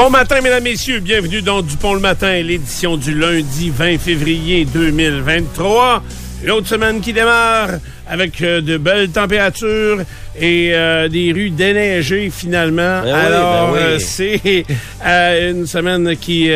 [0.00, 1.00] Bon matin, mesdames, messieurs.
[1.00, 6.04] Bienvenue dans Dupont le matin, l'édition du lundi 20 février 2023.
[6.44, 7.70] L'autre semaine qui démarre
[8.06, 9.98] avec euh, de belles températures
[10.40, 13.02] et euh, des rues déneigées finalement.
[13.02, 13.78] Ben oui, Alors, ben oui.
[13.80, 14.64] euh, c'est
[15.04, 16.48] euh, une semaine qui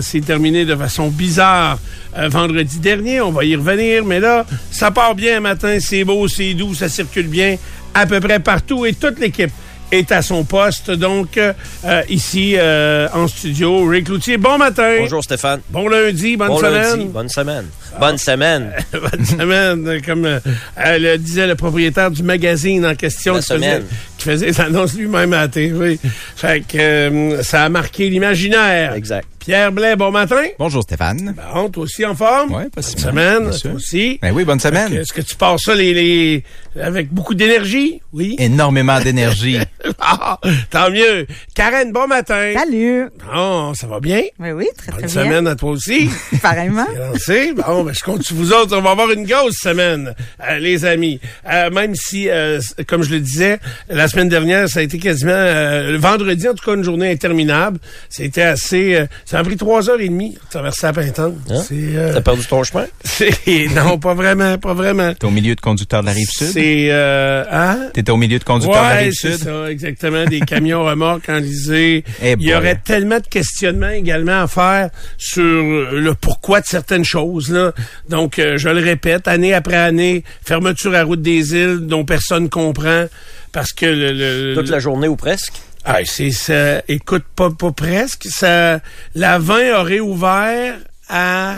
[0.00, 1.78] s'est terminée de façon bizarre
[2.16, 3.20] vendredi dernier.
[3.20, 5.76] On va y revenir, mais là, ça part bien matin.
[5.80, 7.56] C'est beau, c'est doux, ça circule bien
[7.92, 9.50] à peu près partout et toute l'équipe
[9.98, 10.90] est à son poste.
[10.90, 11.52] Donc, euh,
[12.08, 14.96] ici, euh, en studio, Rick Loutier, bon matin.
[14.98, 15.60] Bonjour Stéphane.
[15.70, 16.72] Bon lundi, bonne bon semaine.
[16.72, 17.66] lundi, bonne semaine.
[18.00, 18.72] Bonne semaine.
[18.92, 20.40] bonne semaine, comme euh,
[20.84, 23.82] euh, le disait le propriétaire du magazine en question qui faisait,
[24.18, 25.98] qui faisait les annonces lui-même à la TV.
[26.36, 28.94] Fait que euh, ça a marqué l'imaginaire.
[28.94, 29.26] Exact.
[29.38, 30.42] Pierre Blais, bon matin.
[30.58, 31.34] Bonjour Stéphane.
[31.54, 32.50] Bon, toi aussi en forme?
[32.54, 33.74] Ouais, pas si Bonne semaine, bien toi sûr.
[33.74, 34.18] aussi.
[34.22, 34.94] Ben oui, bonne semaine.
[34.94, 36.44] Est-ce que tu passes ça les, les-
[36.82, 38.00] avec beaucoup d'énergie?
[38.14, 38.36] Oui.
[38.38, 39.58] Énormément d'énergie.
[40.00, 40.38] Ah,
[40.70, 41.26] tant mieux.
[41.54, 42.54] Karen, bon matin.
[42.54, 43.08] Salut!
[43.34, 44.22] Bon, ça va bien?
[44.40, 45.24] Oui, oui, très, Bonne très bien.
[45.24, 46.08] semaine à toi aussi.
[46.42, 46.86] Pareillement.
[46.96, 47.52] Lancé.
[47.52, 48.76] Bon, ben, je compte sur vous autres.
[48.76, 50.14] On va avoir une grosse semaine,
[50.48, 51.20] euh, les amis.
[51.50, 55.32] Euh, même si, euh, comme je le disais, la semaine dernière, ça a été quasiment,
[55.32, 57.78] euh, le vendredi, en tout cas, une journée interminable.
[58.08, 61.34] C'était assez, euh, ça a pris trois heures et demie de traverser la Pintante.
[61.50, 61.62] Hein?
[61.66, 62.86] C'est, euh, T'as perdu ton chemin?
[63.04, 63.30] c'est,
[63.74, 65.12] non, pas vraiment, pas vraiment.
[65.14, 66.48] T'es au milieu de conducteurs de la rive sud?
[66.48, 67.88] C'est, euh, hein?
[67.92, 69.44] T'étais au milieu de conducteurs de la rive c'est sud?
[69.44, 70.24] ça, exactement.
[70.24, 72.04] Des camions remorques enlisés.
[72.22, 77.04] Eh Il y aurait tellement de questionnements également à faire sur le pourquoi de certaines
[77.04, 77.50] choses.
[77.50, 77.72] Là.
[78.08, 82.48] Donc, euh, je le répète, année après année, fermeture à route des îles dont personne
[82.48, 83.06] comprend
[83.52, 84.12] parce que le...
[84.12, 85.54] le- Toute la journée ou presque?
[85.84, 86.82] ah, c'est ça.
[86.88, 88.26] Écoute, pas, pas presque.
[88.30, 88.80] Ça,
[89.14, 90.76] la 20 aurait ouvert
[91.08, 91.56] à.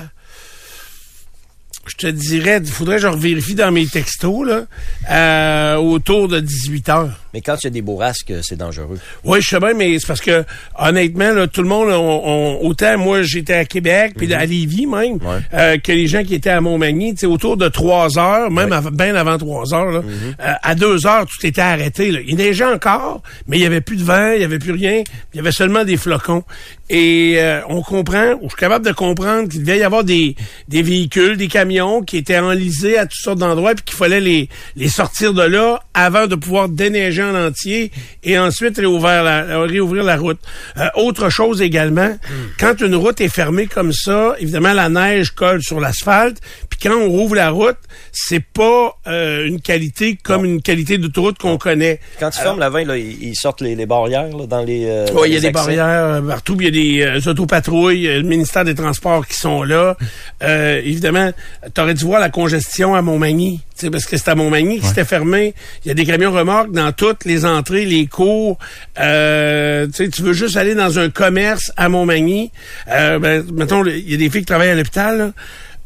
[1.87, 4.65] Je te dirais, il faudrait que je revérifie dans mes textos, là,
[5.09, 7.21] euh, autour de 18 heures.
[7.36, 8.98] Mais quand il y a des bourrasques, c'est dangereux.
[9.22, 10.42] Oui, je sais bien, mais c'est parce que,
[10.78, 14.86] honnêtement, là, tout le monde, on, on- autant moi, j'étais à Québec, puis à Lévis
[14.86, 15.26] même, Mhm.
[15.26, 15.38] Ouais.
[15.52, 18.72] euh, que les gens qui étaient à Montmagny, tu sais, autour de trois heures, même
[18.72, 20.34] av- bien avant trois heures, là, Mhm.
[20.41, 22.10] euh, à deux heures, tout était arrêté.
[22.10, 22.20] Là.
[22.26, 25.03] Il neigeait encore, mais il y avait plus de vent, il y avait plus rien,
[25.34, 26.42] il y avait seulement des flocons.
[26.88, 30.36] Et euh, on comprend, ou je suis capable de comprendre qu'il devait y avoir des,
[30.68, 34.48] des véhicules, des camions qui étaient enlisés à toutes sortes d'endroits, puis qu'il fallait les,
[34.76, 37.91] les sortir de là avant de pouvoir déneiger en entier
[38.25, 40.38] et ensuite réouvrir la, réouvrir la route.
[40.76, 42.16] Euh, autre chose également,
[42.59, 46.38] quand une route est fermée comme ça, évidemment la neige colle sur l'asphalte,
[46.70, 47.76] puis quand on rouvre la route,
[48.12, 52.00] c'est pas euh, une qualité comme une qualité d'autoroute qu'on connaît.
[52.20, 54.84] Quand ils ferment la 20, là, ils sortent les, les barrières là, dans les.
[54.86, 55.53] euh, Oui, il y a des accès.
[55.53, 59.36] barrières euh, partout, il y a des euh, autopatrouilles, euh, le ministère des Transports qui
[59.36, 59.97] sont là.
[60.42, 61.31] Euh, évidemment,
[61.75, 64.81] tu aurais dû voir la congestion à Montmagny, tu sais, parce que c'est à Montmagny
[64.81, 65.54] qui s'était fermé.
[65.84, 66.91] Il y a des camions remorques dans
[67.25, 68.59] les entrées, les cours.
[68.99, 72.50] Euh, tu veux juste aller dans un commerce à Montmagny.
[72.89, 75.33] Euh, ben, mettons, il y a des filles qui travaillent à l'hôpital.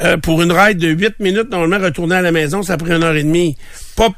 [0.03, 3.03] Euh, pour une ride de 8 minutes, normalement, retourner à la maison, ça prend une
[3.03, 3.56] heure et demie.
[3.97, 4.09] Pas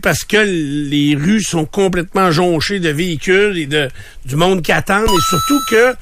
[0.00, 3.88] parce que les rues sont complètement jonchées de véhicules et de
[4.24, 5.94] du monde qui attend, et surtout que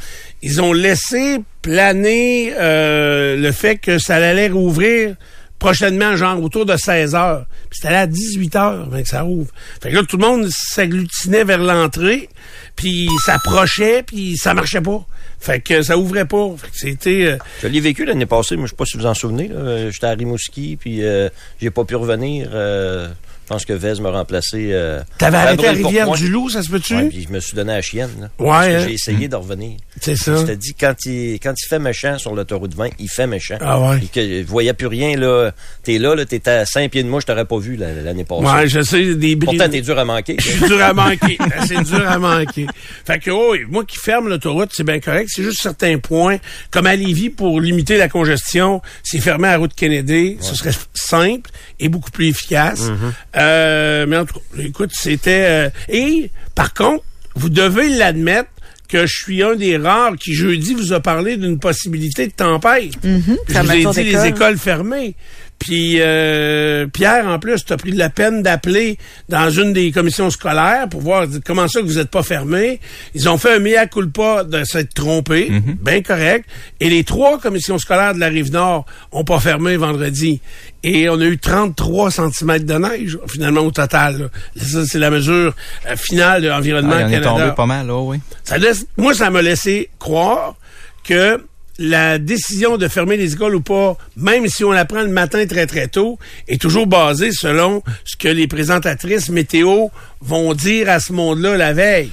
[0.42, 5.14] ils ont laissé planer le fait que ça allait rouvrir
[5.62, 7.46] prochainement, genre autour de 16 heures.
[7.70, 9.50] Puis c'était à 18 heures ben, que ça ouvre.
[9.80, 12.28] Fait que là, tout le monde s'agglutinait vers l'entrée,
[12.74, 15.04] puis s'approchait, puis ça marchait pas.
[15.38, 16.50] Fait que ça ouvrait pas.
[16.56, 17.24] Fait que c'était...
[17.26, 19.48] euh, Je l'ai vécu l'année passée, mais je sais pas si vous en souvenez.
[19.48, 19.90] là.
[19.90, 21.28] J'étais à Rimouski, puis euh,
[21.60, 22.48] j'ai pas pu revenir.
[22.52, 23.08] euh,
[23.44, 24.70] je pense que Vez m'a remplacé.
[24.72, 25.72] Euh, T'avais arrêté à.
[25.72, 26.94] Rivière-du-Loup, ça se peut-tu?
[26.96, 28.10] Ouais, puis je me suis donné à la chienne.
[28.20, 28.84] Là, Ouais, parce que hein?
[28.88, 29.76] J'ai essayé de revenir.
[30.00, 30.36] C'est ça.
[30.36, 33.58] Je te dis, quand il, quand il fait méchant sur l'autoroute 20, il fait méchant.
[33.60, 33.98] Ah ouais.
[33.98, 35.50] Puis que je voyais plus rien, là.
[35.82, 38.24] T'es là, là, t'étais à 5 pieds de moi, je t'aurais pas vu la- l'année
[38.24, 38.44] passée.
[38.44, 39.56] Ouais, je sais, des bris.
[39.56, 40.36] Pourtant, t'es dur à manquer.
[40.38, 41.36] Je suis dur à manquer.
[41.66, 42.66] c'est dur à manquer.
[43.04, 45.28] Fait que, oh, et moi qui ferme l'autoroute, c'est bien correct.
[45.32, 46.38] C'est juste certains points.
[46.70, 50.38] Comme à Lévis, pour limiter la congestion, c'est fermé à la route Kennedy.
[50.40, 51.50] Ce serait simple
[51.80, 52.90] et beaucoup plus efficace.
[53.36, 55.44] Euh, mais en tout cas, écoute, c'était...
[55.46, 58.50] euh, et, par contre, vous devez l'admettre
[58.88, 62.92] que je suis un des rares qui, jeudi, vous a parlé d'une possibilité de tempête.
[63.00, 63.10] Puis
[63.48, 65.14] je fermeture vous ai dit les écoles fermées.
[65.62, 68.98] Puis euh, Pierre, en plus, tu as pris de la peine d'appeler
[69.28, 72.80] dans une des commissions scolaires pour voir comment ça que vous n'êtes pas fermé.
[73.14, 75.76] Ils ont fait un mea culpa de s'être trompé, Mhm.
[75.80, 76.48] bien correct.
[76.80, 80.40] Et les trois commissions scolaires de la Rive-Nord ont pas fermé vendredi.
[80.82, 84.18] Et on a eu 33 cm de neige, finalement, au total.
[84.18, 84.26] là.
[84.56, 85.54] Ça, c'est la mesure
[85.88, 87.28] euh, finale de l'Environnement Ah, en est Canada.
[87.30, 88.18] tombé pas mal, oui.
[88.42, 90.56] Ça laisse, moi, ça m'a laissé croire
[91.04, 91.40] que
[91.78, 95.44] la décision de fermer les écoles ou pas, même si on la prend le matin
[95.46, 99.88] très très tôt, est toujours basée selon ce que les présentatrices météo
[100.20, 102.10] vont dire à ce monde-là la veille.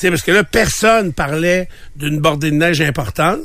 [0.00, 3.42] Sais, parce que là, personne parlait d'une bordée de neige importante.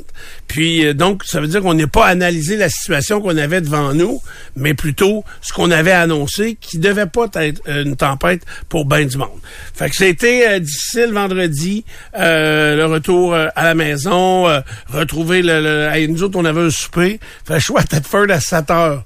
[0.48, 3.92] Puis, euh, donc, ça veut dire qu'on n'est pas analysé la situation qu'on avait devant
[3.92, 4.22] nous,
[4.56, 9.06] mais plutôt ce qu'on avait annoncé, qui devait pas être euh, une tempête pour ben
[9.06, 9.38] du monde.
[9.74, 11.84] Fait que c'était euh, difficile vendredi,
[12.18, 15.60] euh, le retour euh, à la maison, euh, retrouver le...
[15.60, 17.20] le hey, nous autres, on avait un souper.
[17.46, 19.04] Fait choix à Thetford à 7 heures.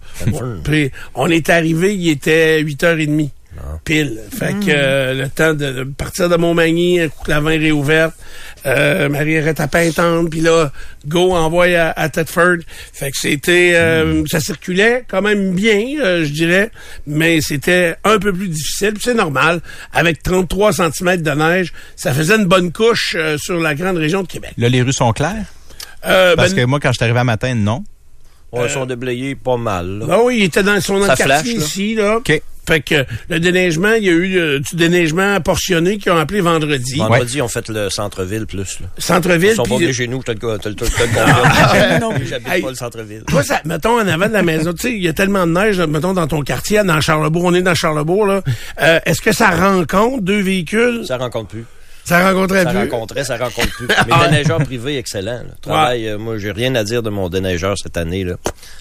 [0.63, 3.31] Puis, on est arrivé, il était 8h30.
[3.85, 4.21] Pile.
[4.31, 7.59] Fait que euh, le temps de, de partir de Montmagny, un coup que la vin
[7.59, 8.15] réouverte,
[8.67, 10.71] euh, Marie est à Pintante, puis là,
[11.07, 12.59] go, envoie à, à Thetford.
[12.93, 13.73] Fait que c'était...
[13.75, 16.71] euh, Ça circulait quand même bien, euh, je dirais,
[17.07, 18.95] mais c'était un peu plus difficile.
[19.01, 19.61] C'est normal.
[19.93, 24.23] Avec 33 cm de neige, ça faisait une bonne couche euh, sur la grande région
[24.23, 24.53] de Québec.
[24.59, 25.45] Là, les rues sont claires?
[26.07, 27.85] Euh, Parce ben, que moi, quand je suis arrivé à matin, non.
[28.53, 29.99] Ouais, ils sont déblayés pas mal.
[30.01, 30.07] là.
[30.11, 31.53] Ah oui, il était dans son quartier flash, là.
[31.53, 32.17] ici, là.
[32.17, 32.43] OK.
[32.67, 36.41] Fait que le déneigement, il y a eu euh, du déneigement portionné qu'ils ont appelé
[36.41, 36.99] vendredi.
[36.99, 38.81] Vendredi, ont fait le centre-ville plus.
[38.81, 38.87] Là.
[38.99, 39.51] Centre-ville.
[39.51, 40.39] Ils sont pas chez nous, je te
[42.27, 43.25] J'habite pas le centre-ville.
[43.27, 45.53] Toi, ça, mettons, en avant de la maison, tu sais, il y a tellement de
[45.53, 48.43] neige, mettons, dans ton quartier, dans Charlebourg, on est dans Charlebourg, là.
[48.81, 51.05] Euh, Est-ce que ça rencontre deux véhicules?
[51.07, 51.65] Ça rencontre plus.
[52.05, 52.79] Ça rencontrait Ça plus?
[52.79, 53.87] rencontrait, ça rencontre plus.
[54.09, 55.33] Mais déneigeur privé, excellent.
[55.45, 55.55] là.
[55.63, 58.25] Travail, euh, moi, j'ai rien à dire de mon déneigeur cette année.
[58.25, 58.35] Là.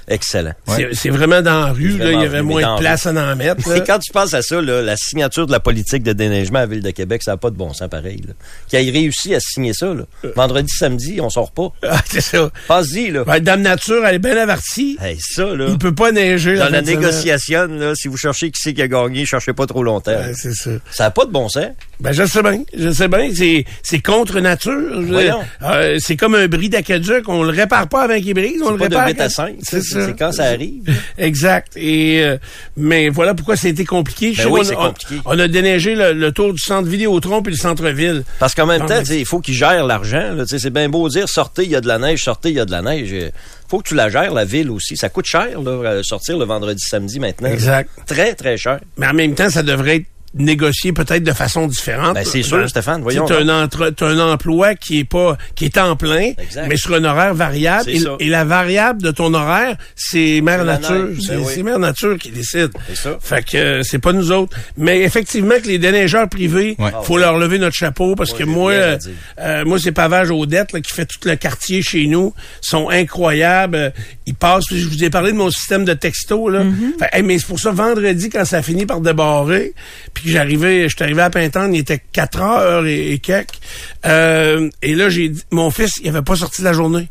[0.07, 0.54] Excellent.
[0.68, 3.12] C'est- C'est vraiment dans la rue, là, il y avait moins de la place à
[3.12, 3.68] en mettre.
[3.69, 3.77] là.
[3.77, 6.62] Et quand tu penses à ça, là, la signature de la politique de déneigement à
[6.62, 8.21] la Ville de Québec, ça n'a pas de bon sens pareil.
[8.27, 8.33] Là.
[8.68, 9.88] Qui a réussi à signer ça.
[9.94, 10.04] Là.
[10.36, 11.69] Vendredi, samedi, on sort pas.
[11.92, 12.50] Ah, c'est ça.
[12.68, 13.24] Passe-y, là.
[13.24, 14.98] Ben, Dame Nature, elle est bien avertie.
[15.01, 15.66] Hey, ça, là.
[15.69, 16.56] Il peut pas neiger.
[16.56, 19.83] Dans la négociation, là, si vous cherchez qui c'est qui a gagné, cherchez pas trop
[19.83, 20.12] longtemps.
[20.12, 20.69] Ouais, c'est ça.
[20.92, 21.66] Ça n'a pas de bon sens.
[22.00, 22.62] Ben, je sais bien.
[22.77, 23.29] Je sais bien.
[23.35, 24.73] C'est, c'est contre nature.
[24.73, 27.27] Euh, c'est comme un bris d'aqueduc.
[27.27, 28.61] On le répare pas avant qu'il brise.
[28.63, 29.07] On le pas de répare.
[29.07, 29.56] 8 à quand- 5.
[29.61, 30.06] C'est ça.
[30.06, 30.83] C'est quand ça arrive.
[31.17, 31.73] Exact.
[31.75, 32.38] Et euh,
[32.77, 34.33] mais voilà pourquoi c'était compliqué.
[34.38, 35.15] Ben oui, on, compliqué.
[35.25, 38.23] On a déneigé le, le tour du centre Vidéotron puis le centre-ville.
[38.39, 40.35] Parce qu'en même temps, il faut qu'ils gèrent l'argent.
[40.47, 42.65] C'est bien beau dire sortez, il y a de la neige, sortez, il y a
[42.65, 43.11] de la neige.
[43.11, 43.31] Il
[43.69, 44.97] faut que tu la gères, la ville aussi.
[44.97, 47.50] Ça coûte cher, là, euh, sortir le vendredi, samedi maintenant.
[47.50, 47.89] Exact.
[48.07, 48.79] Très, très cher.
[48.97, 50.06] Mais en même temps, ça devrait être
[50.36, 52.14] négocié peut-être de façon différente.
[52.14, 53.50] Ben, c'est sûr, Stéphane, voyons Tu as donc.
[53.50, 56.68] un, entre- t'as un emploi qui est pas qui est en plein, Exact.
[56.68, 57.86] mais sur un horaire variable.
[57.86, 61.08] C'est Et, la variable de ton horaire, c'est Mère C'est Nature.
[61.20, 61.52] C'est ben oui.
[61.56, 62.70] c'est Mère Nature qui décide.
[62.90, 63.18] C'est ça.
[63.20, 64.56] Fait que euh, c'est pas nous autres.
[64.78, 66.92] Mais effectivement que les déneigeurs privés, Ouais.
[67.04, 68.98] faut leur lever notre chapeau parce que moi, euh,
[69.40, 73.76] euh, moi c'est Pavage Odette là, qui fait tout le quartier chez nous, sont incroyables.
[73.76, 73.90] Euh,
[74.28, 74.66] Ils passent.
[74.72, 76.64] Je vous ai parlé de mon système de texto là.
[77.00, 79.74] Fait, hey, mais c'est pour ça vendredi quand ça a fini par débarrer,
[80.21, 83.60] puis j'arrivais, je suis arrivé à Pintante, il était 4 heures et, quelques.
[84.06, 87.07] Euh, et là j'ai mon fils, il avait pas sorti de la journée.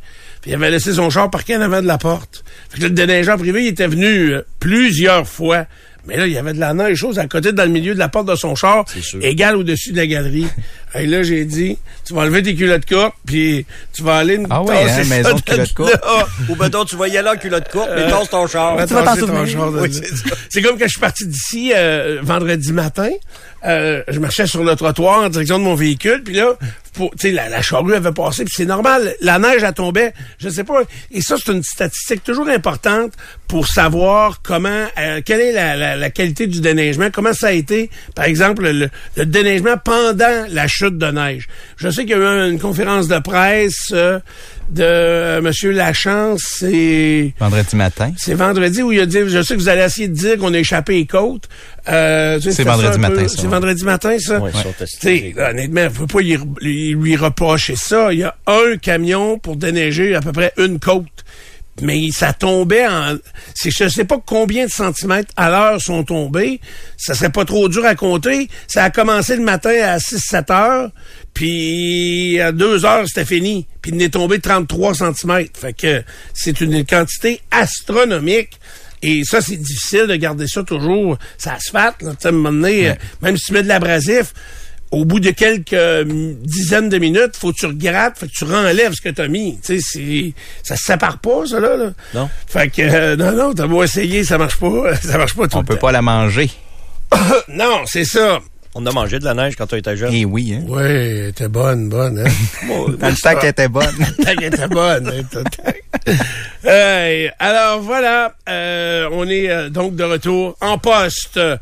[0.46, 2.44] Il avait laissé son char parqué en avant de la porte.
[2.70, 5.66] Fait que le déneigeur privé, était venu euh, plusieurs fois.
[6.06, 7.98] Mais là, il y avait de la neige chose à côté, dans le milieu de
[7.98, 9.18] la porte de son char, C'est sûr.
[9.22, 10.46] égale au-dessus de la galerie.
[10.94, 11.76] Et là, j'ai dit,
[12.06, 14.40] tu vas enlever tes culottes courtes, puis tu vas aller...
[14.48, 16.00] Ah oui, hein, maison de culottes courtes.
[16.48, 18.74] Ou ben donc, tu vas y aller en culotte courte, mais tasse ton char.
[18.86, 19.90] Tu vas ton char Oui.
[20.48, 23.10] C'est comme quand je suis parti d'ici euh, vendredi matin,
[23.66, 26.56] euh, je marchais sur le trottoir en direction de mon véhicule, puis là,
[26.94, 30.64] pour- la, la charrue avait passé, puis c'est normal, la neige a tombé, je sais
[30.64, 30.82] pas.
[31.10, 33.12] Et ça, c'est une statistique toujours importante
[33.46, 38.24] pour savoir comment, euh, quelle est la, qualité du déneigement, comment ça a été, par
[38.26, 41.48] exemple, le, le déneigement pendant la chute de neige.
[41.76, 44.18] Je sais qu'il y a eu une conférence de presse euh,
[44.70, 48.12] de euh, Monsieur Lachance et Vendredi matin.
[48.16, 50.52] c'est vendredi où il a dit, je sais que vous allez essayer de dire qu'on
[50.54, 51.48] a échappé les côtes.
[51.88, 53.48] Euh, tu sais, C'est vendredi matin, ça, C'est ouais.
[53.48, 54.40] vendredi matin, ça?
[54.40, 55.34] Ouais, testés.
[55.36, 58.12] sais, honnêtement, faut pas y- lui, lui reprocher ça.
[58.12, 61.06] Il y a un camion pour déneiger à peu près une côte.
[61.80, 63.16] Mais ça tombait en...
[63.64, 66.60] Je sais pas combien de centimètres à l'heure sont tombés.
[66.96, 68.48] Ça serait pas trop dur à compter.
[68.66, 70.90] Ça a commencé le matin à 6-7 heures.
[71.34, 73.66] Puis à 2 heures, c'était fini.
[73.80, 75.58] Puis il est tombé 33 centimètres.
[75.58, 76.02] Fait que
[76.34, 78.58] c'est une quantité astronomique.
[79.02, 81.18] Et ça, c'est difficile de garder ça toujours.
[81.36, 83.68] Ça asphalte, là, tu sais, à un moment donné, euh, même si tu mets de
[83.68, 84.34] l'abrasif,
[84.90, 86.04] au bout de quelques euh,
[86.42, 89.58] dizaines de minutes, faut que tu regrattes, faut que tu renlèves ce que t'as mis.
[89.62, 91.76] Tu sais, c'est, ça se sépare pas, ça, là.
[91.76, 91.90] là.
[92.14, 92.30] Non.
[92.46, 94.94] Fait que, euh, non, non, t'as beau essayer, ça marche pas.
[95.02, 95.80] Ça marche pas tout On le peut temps.
[95.80, 96.50] pas la manger.
[97.48, 98.40] Non, c'est ça.
[98.74, 100.10] On a mangé de la neige quand tu étais jeune.
[100.12, 100.64] Eh oui, hein.
[100.68, 102.30] Oui, elle était bonne, bonne, hein?
[102.68, 103.86] Dans le temps qu'elle était bonne.
[104.26, 105.08] Elle était bonne.
[105.08, 106.14] hein,
[106.64, 111.56] Hey, alors voilà, euh, on est euh, donc de retour en poste euh,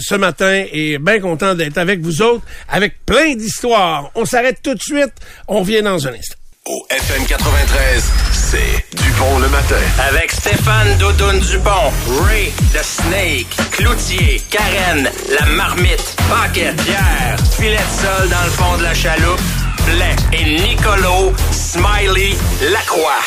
[0.00, 4.10] ce matin et bien content d'être avec vous autres, avec plein d'histoires.
[4.14, 5.12] On s'arrête tout de suite,
[5.48, 6.36] on vient dans un instant.
[6.66, 9.76] Au FM 93, c'est Dupont le matin.
[10.08, 11.92] Avec Stéphane Doudoune Dupont,
[12.24, 18.78] Ray, The Snake, Cloutier, Karen, La Marmite, Paquette, Pierre, Filet de sol dans le fond
[18.78, 19.40] de la chaloupe,
[19.84, 22.34] Blais et Nicolo, Smiley,
[22.72, 23.20] Lacroix.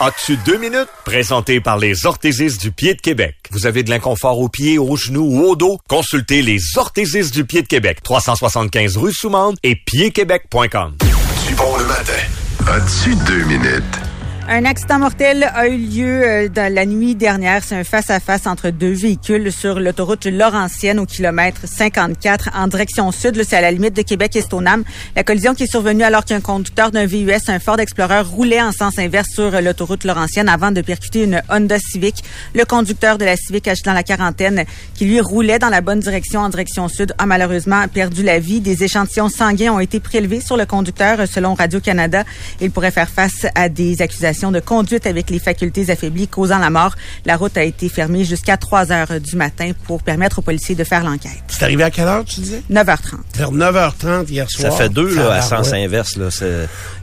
[0.00, 0.88] As-tu deux minutes?
[1.04, 3.36] Présenté par les orthésistes du pied de Québec.
[3.50, 5.78] Vous avez de l'inconfort aux pieds, aux genoux ou au dos?
[5.86, 7.98] Consultez les orthésistes du pied de Québec.
[8.02, 10.96] 375 rue Soumande et piedquebec.com.
[11.46, 12.39] Dupont le matin.
[12.68, 14.09] As-tu deux minutes?
[14.52, 17.62] Un accident mortel a eu lieu euh, dans la nuit dernière.
[17.62, 23.40] C'est un face-à-face entre deux véhicules sur l'autoroute Laurentienne au kilomètre 54 en direction sud.
[23.44, 24.82] C'est à la limite de Québec et Stoneham.
[25.14, 28.72] La collision qui est survenue alors qu'un conducteur d'un VUS, un Ford Explorer, roulait en
[28.72, 32.24] sens inverse sur l'autoroute Laurentienne avant de percuter une Honda Civic.
[32.52, 34.64] Le conducteur de la Civic âgé dans la quarantaine
[34.96, 38.60] qui lui roulait dans la bonne direction en direction sud a malheureusement perdu la vie.
[38.60, 42.24] Des échantillons sanguins ont été prélevés sur le conducteur selon Radio-Canada.
[42.60, 46.70] Il pourrait faire face à des accusations de conduite avec les facultés affaiblies causant la
[46.70, 46.94] mort.
[47.26, 50.84] La route a été fermée jusqu'à 3 heures du matin pour permettre aux policiers de
[50.84, 51.42] faire l'enquête.
[51.48, 52.62] C'est arrivé à quelle heure, tu disais?
[52.72, 53.18] 9h30.
[53.36, 54.78] Vers 9h30 hier Ça soir.
[54.78, 56.16] fait deux là, à sens inverse.
[56.16, 56.28] Là.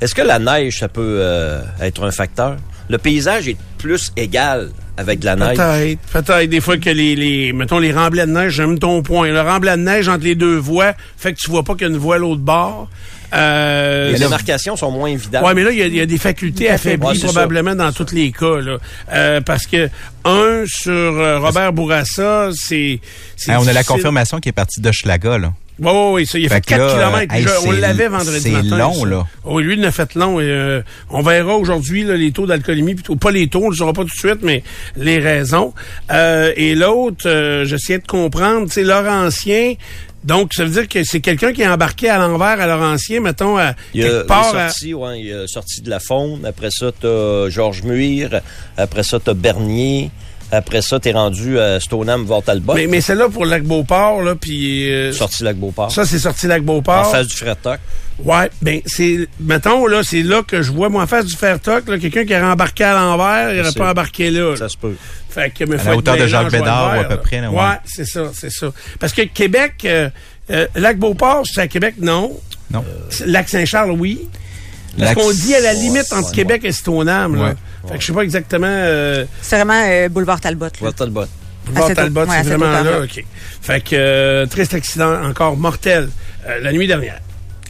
[0.02, 2.58] Est-ce que la neige, ça peut euh, être un facteur?
[2.90, 5.58] Le paysage est plus égal avec de la neige.
[5.58, 9.28] Peut-être, peut-être des fois que les, les mettons les remblais de neige, j'aime ton point.
[9.30, 11.90] Le remblai de neige entre les deux voies fait que tu vois pas qu'il y
[11.90, 12.90] a une voie à l'autre bord.
[13.34, 15.44] Euh, Les démarcations sont moins évidentes.
[15.46, 17.76] Ouais, mais là, il y a- il y, a des facultés affaiblies Ouais, c'est probablement
[17.76, 18.60] dans tous les cas.
[18.62, 18.78] Là.
[19.14, 19.90] Euh, parce que,
[20.26, 23.00] un, sur euh, Robert Bourassa, c'est...
[23.36, 25.54] c'est Hein, on a la confirmation qui est partie d'Hochelaga, là.
[25.80, 27.36] Oui, oui, oui, ça, il a fait, Fait que 4 là, kilomètres.
[27.36, 27.56] hey, déjà.
[27.60, 28.78] on c'est- l'avait vendredi c'est matin.
[28.80, 29.06] long, ça.
[29.10, 29.28] là.
[29.46, 30.40] Oui, lui, il en a fait long.
[30.40, 30.82] Et, euh,
[31.12, 33.94] on verra aujourd'hui là, les taux d'alcoolémie, plutôt pas les taux, on ne le saura
[33.94, 34.64] pas tout de suite, mais
[34.96, 35.76] les raisons.
[36.12, 39.76] Euh, et l'autre, euh, j'essayais de comprendre, c'est Laurentien.
[40.24, 43.58] Donc, ça veut dire que c'est quelqu'un qui est embarqué à l'envers à Laurentien, mettons,
[43.58, 44.56] à Il, a, quelque il part.
[44.56, 46.46] est à- sorti, ouais, il est sorti de la faune.
[46.46, 48.42] Après ça, t'as Georges Muir.
[48.78, 50.12] Après ça, t'as Bernier.
[50.50, 52.74] Après ça, t'es rendu à Stoneham, Vortalbot.
[52.74, 55.92] Mais, mais celle-là pour Lac Beauport, là, puis euh, Sorti Lac Beauport.
[55.92, 57.80] ça, c'est sorti Lac en face du Fretoc.
[58.24, 61.88] Ouais, ben c'est mettons là, c'est là que je vois moi en face du Fairtalk,
[61.90, 64.52] là, quelqu'un qui aurait embarqué à l'envers, il aurait C'est- pas embarqué là.
[64.52, 64.56] là.
[64.58, 64.96] Ça se peut.
[65.38, 67.56] Fait que, mais À faut la hauteur de Jacques Bédard, à peu près, là, ouais,
[67.56, 67.76] ouais.
[67.86, 68.72] c'est ça, c'est ça.
[69.00, 70.10] Parce que Québec, euh,
[70.50, 72.40] euh, Lac Beauport, c'est à Québec, non?
[72.72, 72.84] Non.
[73.24, 74.28] Lac Saint-Charles, oui.
[74.98, 77.54] Parce qu'on dit à la limite entre ouais, Québec et Stoneham, là.
[77.88, 78.66] Fait que je sais pas exactement.
[78.68, 80.70] Euh, C'est vraiment euh, boulevard Talbot.
[80.80, 83.24] Boulevard Talbot, ouais, à c'est vraiment là, ok.
[83.62, 86.10] Fait que euh, triste accident encore mortel
[86.48, 87.20] euh, la nuit dernière.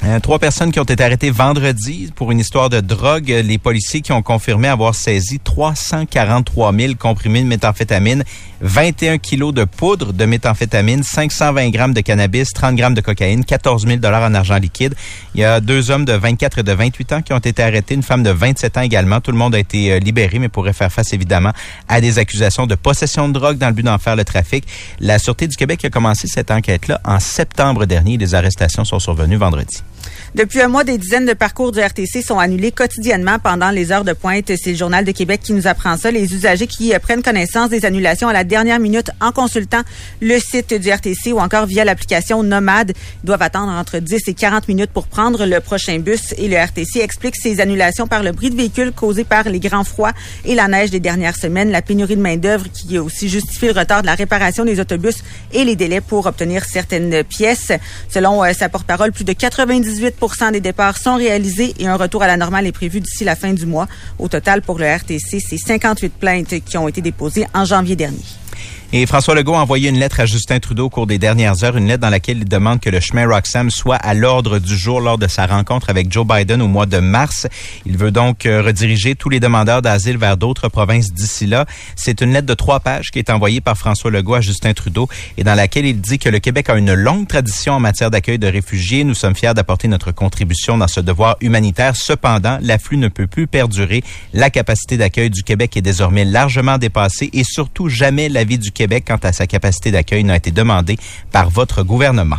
[0.03, 3.29] Euh, trois personnes qui ont été arrêtées vendredi pour une histoire de drogue.
[3.29, 8.23] Les policiers qui ont confirmé avoir saisi 343 000 comprimés de méthamphétamine,
[8.61, 13.87] 21 kilos de poudre de méthamphétamine, 520 grammes de cannabis, 30 grammes de cocaïne, 14
[13.87, 14.93] 000 dollars en argent liquide.
[15.33, 17.95] Il y a deux hommes de 24 et de 28 ans qui ont été arrêtés,
[17.95, 19.19] une femme de 27 ans également.
[19.19, 21.53] Tout le monde a été euh, libéré, mais pourrait faire face évidemment
[21.87, 24.65] à des accusations de possession de drogue dans le but d'en faire le trafic.
[24.99, 28.17] La Sûreté du Québec a commencé cette enquête-là en septembre dernier.
[28.17, 29.77] Les arrestations sont survenues vendredi.
[30.35, 34.03] Depuis un mois, des dizaines de parcours du RTC sont annulés quotidiennement pendant les heures
[34.03, 34.51] de pointe.
[34.57, 36.11] C'est le Journal de Québec qui nous apprend ça.
[36.11, 39.81] Les usagers qui euh, prennent connaissance des annulations à la dernière minute en consultant
[40.21, 42.91] le site du RTC ou encore via l'application Nomade
[43.23, 46.33] doivent attendre entre 10 et 40 minutes pour prendre le prochain bus.
[46.37, 49.85] Et le RTC explique ces annulations par le bris de véhicules causé par les grands
[49.85, 50.11] froids
[50.43, 54.01] et la neige des dernières semaines, la pénurie de main-d'œuvre qui aussi justifie le retard
[54.01, 57.71] de la réparation des autobus et les délais pour obtenir certaines pièces.
[58.09, 60.16] Selon euh, sa porte-parole, plus de 98
[60.51, 63.53] des départs sont réalisés et un retour à la normale est prévu d'ici la fin
[63.53, 63.87] du mois.
[64.19, 68.36] Au total, pour le RTC, c'est 58 plaintes qui ont été déposées en janvier dernier.
[68.93, 71.75] Et François Legault a envoyé une lettre à Justin Trudeau au cours des dernières heures,
[71.75, 75.01] une lettre dans laquelle il demande que le chemin Roxham soit à l'ordre du jour
[75.01, 77.47] lors de sa rencontre avec Joe Biden au mois de mars.
[77.85, 81.65] Il veut donc euh, rediriger tous les demandeurs d'asile vers d'autres provinces d'ici là.
[81.97, 85.09] C'est une lettre de trois pages qui est envoyée par François Legault à Justin Trudeau
[85.37, 88.39] et dans laquelle il dit que le Québec a une longue tradition en matière d'accueil
[88.39, 89.03] de réfugiés.
[89.03, 91.97] Nous sommes fiers d'apporter notre contribution dans ce devoir humanitaire.
[91.97, 94.01] Cependant, l'afflux ne peut plus perdurer.
[94.31, 99.05] La capacité d'accueil du Québec est désormais largement dépassée et surtout jamais l'avis du Québec
[99.07, 100.97] quant à sa capacité d'accueil n'a été demandé
[101.31, 102.37] par votre gouvernement.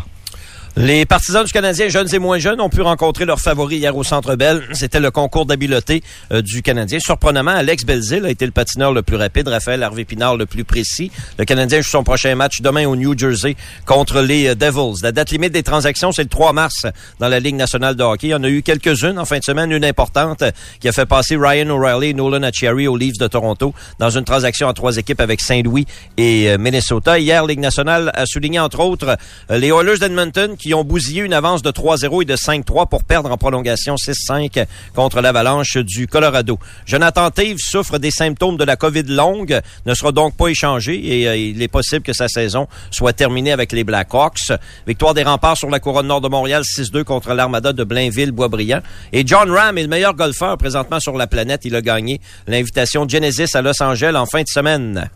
[0.80, 4.04] Les partisans du Canadien, jeunes et moins jeunes, ont pu rencontrer leurs favoris hier au
[4.04, 4.62] Centre Bell.
[4.74, 7.00] C'était le concours d'habileté euh, du Canadien.
[7.00, 11.10] Surprenamment, Alex Belzil a été le patineur le plus rapide, Raphaël Harvey-Pinard le plus précis.
[11.36, 13.56] Le Canadien joue son prochain match demain au New Jersey
[13.86, 15.02] contre les euh, Devils.
[15.02, 16.86] La date limite des transactions, c'est le 3 mars
[17.18, 18.28] dans la Ligue nationale de hockey.
[18.28, 20.92] Il y en a eu quelques-unes en fin de semaine, une importante euh, qui a
[20.92, 24.96] fait passer Ryan O'Reilly et Nolan aux Leafs de Toronto dans une transaction à trois
[24.96, 25.86] équipes avec Saint-Louis
[26.18, 27.18] et Minnesota.
[27.18, 29.16] Hier, Ligue nationale a souligné entre autres
[29.50, 33.30] les Oilers d'Edmonton qui ont bousillé une avance de 3-0 et de 5-3 pour perdre
[33.30, 36.58] en prolongation 6-5 contre l'Avalanche du Colorado.
[36.86, 41.28] Jonathan Taves souffre des symptômes de la COVID longue, ne sera donc pas échangé et
[41.28, 44.52] euh, il est possible que sa saison soit terminée avec les Blackhawks.
[44.86, 48.80] Victoire des remparts sur la couronne nord de Montréal 6-2 contre l'Armada de Blainville-Boisbriand.
[49.12, 51.62] Et John Ram est le meilleur golfeur présentement sur la planète.
[51.64, 55.08] Il a gagné l'invitation Genesis à Los Angeles en fin de semaine.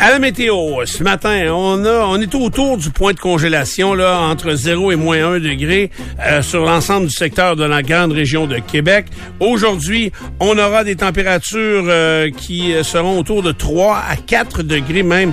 [0.00, 4.18] À la météo, ce matin, on a, on est autour du point de congélation, là,
[4.18, 8.46] entre 0 et moins 1 degré euh, sur l'ensemble du secteur de la grande région
[8.46, 9.06] de Québec.
[9.40, 10.10] Aujourd'hui,
[10.40, 15.32] on aura des températures euh, qui euh, seront autour de 3 à 4 degrés même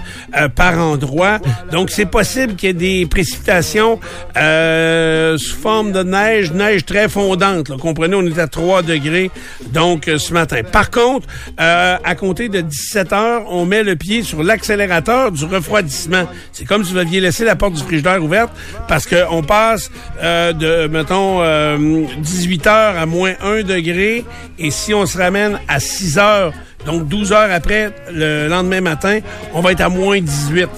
[0.55, 1.39] par endroit.
[1.71, 3.99] Donc, c'est possible qu'il y ait des précipitations
[4.35, 7.69] sous forme de neige, neige très fondante.
[7.69, 7.77] Là.
[7.77, 9.31] Comprenez, on est à 3 degrés,
[9.73, 10.61] donc, ce matin.
[10.63, 11.27] Par contre,
[11.57, 16.25] à compter de 17 heures, on met le pied sur l'accélérateur du refroidissement.
[16.51, 18.51] C'est comme si vous aviez laissé la porte du frigidaire ouverte
[18.87, 21.41] parce qu'on passe euh, de, mettons,
[22.19, 24.25] 18 euh, heures à moins 1 degré
[24.59, 26.53] et si on se ramène à 6 heures,
[26.85, 29.19] donc 12 heures après, le lendemain matin,
[29.53, 30.69] on va être à moins 18.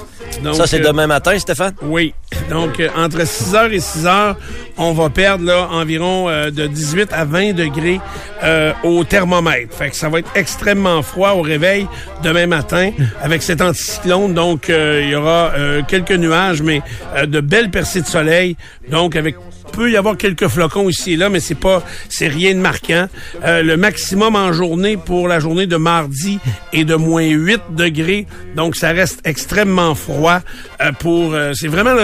[0.53, 1.74] Ça, c'est demain matin, Stéphane?
[1.82, 2.13] Oui.
[2.50, 4.36] Donc, euh, entre 6h et 6h,
[4.77, 8.00] on va perdre là, environ euh, de 18 à 20 degrés
[8.44, 9.75] euh, au thermomètre.
[9.75, 11.88] Fait que ça va être extrêmement froid au réveil
[12.24, 14.34] demain matin avec cet anticyclone.
[14.34, 15.51] Donc, il y aura
[15.88, 16.82] quelques nuages, mais
[17.25, 18.56] de belles percées de soleil.
[18.89, 19.36] Donc, avec
[19.74, 23.08] peut y avoir quelques flocons ici et là, mais c'est pas, c'est rien de marquant.
[23.44, 26.39] Euh, le maximum en journée pour la journée de mardi
[26.72, 30.39] est de moins 8 degrés, donc ça reste extrêmement froid.
[30.82, 31.96] Euh, pour, euh, c'est vraiment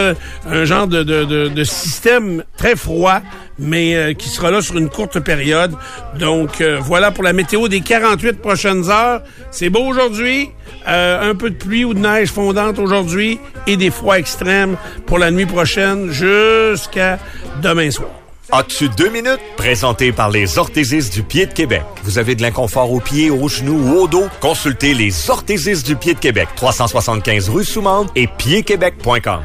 [0.50, 3.22] un genre de, de, de, de, système très froid,
[3.60, 5.74] mais qui sera là sur une courte période.
[6.18, 9.22] Donc voilà pour la météo des 48 prochaines heures.
[9.52, 10.50] C'est beau aujourd'hui.
[10.88, 15.30] un peu de pluie ou de neige fondante aujourd'hui et des froids extrêmes pour la
[15.30, 17.20] nuit prochaine jusqu'à
[17.60, 18.10] demain soir.
[18.52, 19.40] As-tu deux minutes?
[19.58, 21.84] Présenté par les orthésistes du pied de Québec.
[22.04, 24.26] Vous avez de l'inconfort aux pieds, aux genoux ou au dos?
[24.42, 26.48] Consultez les orthésistes du pied de Québec.
[26.56, 29.42] 375 rue Soumande et piedquebec.com.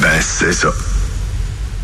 [0.00, 0.68] Ben, c'est ça.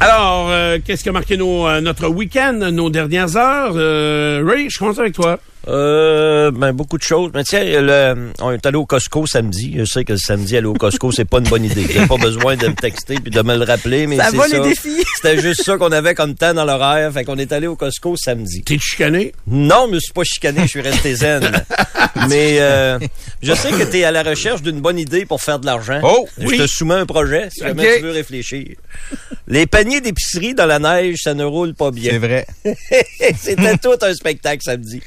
[0.01, 3.73] Alors, euh, qu'est-ce qui a marqué nos, euh, notre week-end, nos dernières heures?
[3.75, 5.41] Euh, Ray, je commence avec toi.
[5.69, 7.31] Euh, ben, beaucoup de choses.
[7.35, 9.75] Mais tiens, le, on est allé au Costco samedi.
[9.77, 11.87] Je sais que le samedi, aller au Costco, c'est pas une bonne idée.
[11.91, 14.49] J'ai pas besoin de me texter puis de me le rappeler, mais ça c'est va,
[14.49, 15.05] les défis.
[15.17, 17.13] C'était juste ça qu'on avait comme temps dans l'horaire.
[17.13, 18.63] Fait qu'on est allé au Costco samedi.
[18.63, 19.33] T'es chicané?
[19.47, 20.63] Non, je me suis pas chicané.
[20.63, 21.51] Je suis resté zen.
[22.29, 22.99] mais euh,
[23.43, 26.01] je sais que t'es à la recherche d'une bonne idée pour faire de l'argent.
[26.03, 28.67] Oh, Je te soumets un projet si jamais tu veux réfléchir.
[29.47, 32.13] Les paniers d'épicerie dans la neige, ça ne roule pas bien.
[32.13, 32.47] C'est vrai.
[33.39, 35.01] C'était tout un spectacle samedi.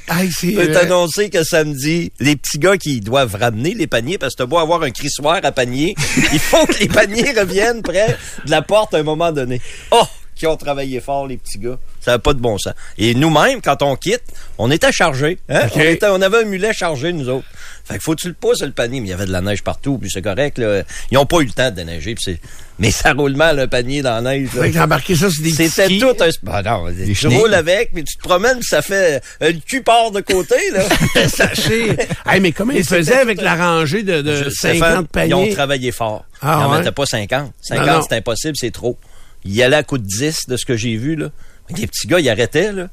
[0.52, 4.38] Je peux t'annoncer que samedi, les petits gars qui doivent ramener les paniers, parce que
[4.38, 5.94] t'as beau avoir un crissoir à panier,
[6.32, 9.60] il faut que les paniers reviennent près de la porte à un moment donné.
[9.90, 10.02] Oh!
[10.34, 11.78] Qui ont travaillé fort, les petits gars.
[12.00, 12.74] Ça n'a pas de bon sens.
[12.98, 14.24] Et nous-mêmes, quand on quitte,
[14.58, 15.38] on était chargés.
[15.48, 15.68] Hein?
[16.02, 17.46] On, avait un mulet chargé, nous autres.
[17.84, 19.00] Fait que tu le pousses, le panier.
[19.00, 20.58] Mais il y avait de la neige partout, puis c'est correct.
[20.58, 20.82] Là.
[21.10, 22.38] Ils n'ont pas eu le temps de déneiger, puis.
[22.78, 24.48] Mais ça roule mal, un panier dans la neige.
[24.54, 24.84] Là.
[24.84, 26.28] embarqué ça sur des C'était tout un...
[26.42, 29.22] Ben non, tu roules avec, puis tu te promènes, puis ça fait...
[29.42, 30.82] Euh, le cul part de côté, là.
[31.28, 31.96] Sachez.
[32.26, 35.28] hey, mais comment ils faisaient avec la rangée de, de 50 paniers?
[35.28, 36.24] Ils ont travaillé fort.
[36.40, 37.52] Ah, ils n'en mettaient pas 50.
[37.60, 38.98] 50, c'est impossible, c'est trop.
[39.44, 41.30] Il y allait à coup de 10 de ce que j'ai vu, là.
[41.76, 42.88] Les petits gars, ils arrêtaient, là.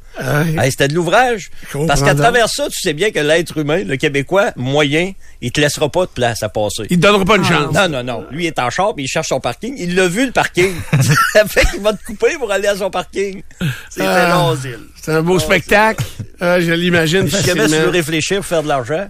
[0.70, 1.50] c'était de l'ouvrage.
[1.88, 5.60] Parce qu'à travers ça, tu sais bien que l'être humain, le Québécois moyen, il te
[5.60, 6.84] laissera pas de place à passer.
[6.90, 7.48] Il te donnera pas une ah.
[7.48, 7.74] chance.
[7.74, 8.26] Non, non, non.
[8.32, 9.76] Lui, il est en char, puis il cherche son parking.
[9.78, 10.74] Il l'a vu, le parking.
[11.34, 13.42] ça fait qu'il va te couper pour aller à son parking.
[13.90, 14.54] C'est ah,
[15.02, 16.06] C'est un beau spectacle.
[16.40, 19.10] Ah, je l'imagine Si jamais tu veux réfléchir pour faire de l'argent,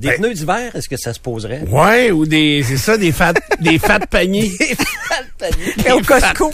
[0.00, 1.62] des ben, pneus d'hiver, est-ce que ça se poserait?
[1.68, 4.50] Ouais, ou des, c'est ça, des fat, des fat paniers.
[4.58, 5.74] des fat paniers.
[5.84, 6.52] Des au Costco.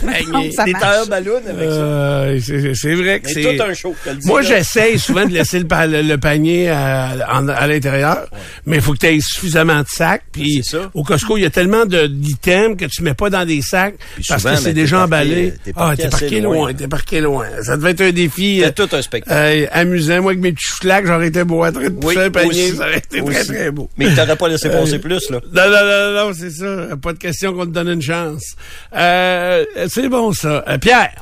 [0.64, 1.76] Des tailleurs ballons avec ça.
[1.76, 2.40] Euh,
[2.74, 3.56] c'est vrai que c'est.
[3.56, 3.94] tout un show.
[4.24, 8.28] Moi, j'essaye souvent de laisser le, le, panier à, à l'intérieur,
[8.66, 10.24] mais il faut que tu aies suffisamment de sacs.
[10.32, 10.62] Puis
[10.94, 13.94] au Costco, il y a tellement d'items que tu mets pas dans des sacs
[14.28, 15.54] parce que c'est ben, déjà emballé.
[15.76, 17.46] Ah, t'es parqué loin, t'es parqué loin.
[17.62, 18.60] Ça devait être un défi.
[18.64, 19.38] C'est tout un spectacle.
[19.38, 20.20] Euh, amusant.
[20.20, 20.66] Moi, avec mes petits
[21.04, 22.72] j'aurais été beau en train de pousser un panier.
[22.72, 23.88] Ça aurait été très, très beau.
[23.96, 25.40] Mais il t'aurait pas laissé passer plus, là.
[25.52, 26.96] Non, non, non, non, c'est ça.
[26.96, 28.56] Pas de question qu'on te donne une chance.
[28.94, 30.64] Euh, c'est bon, ça.
[30.68, 31.12] Euh, Pierre?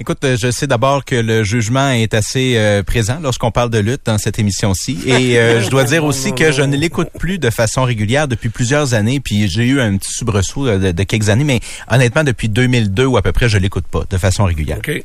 [0.00, 3.78] Écoute, euh, je sais d'abord que le jugement est assez euh, présent lorsqu'on parle de
[3.78, 4.98] lutte dans cette émission-ci.
[5.06, 8.48] Et euh, je dois dire aussi que je ne l'écoute plus de façon régulière depuis
[8.48, 9.20] plusieurs années.
[9.20, 11.44] Puis j'ai eu un petit soubresaut de, de quelques années.
[11.44, 14.78] Mais honnêtement, depuis 2002 ou à peu près, je l'écoute pas de façon régulière.
[14.78, 15.04] OK.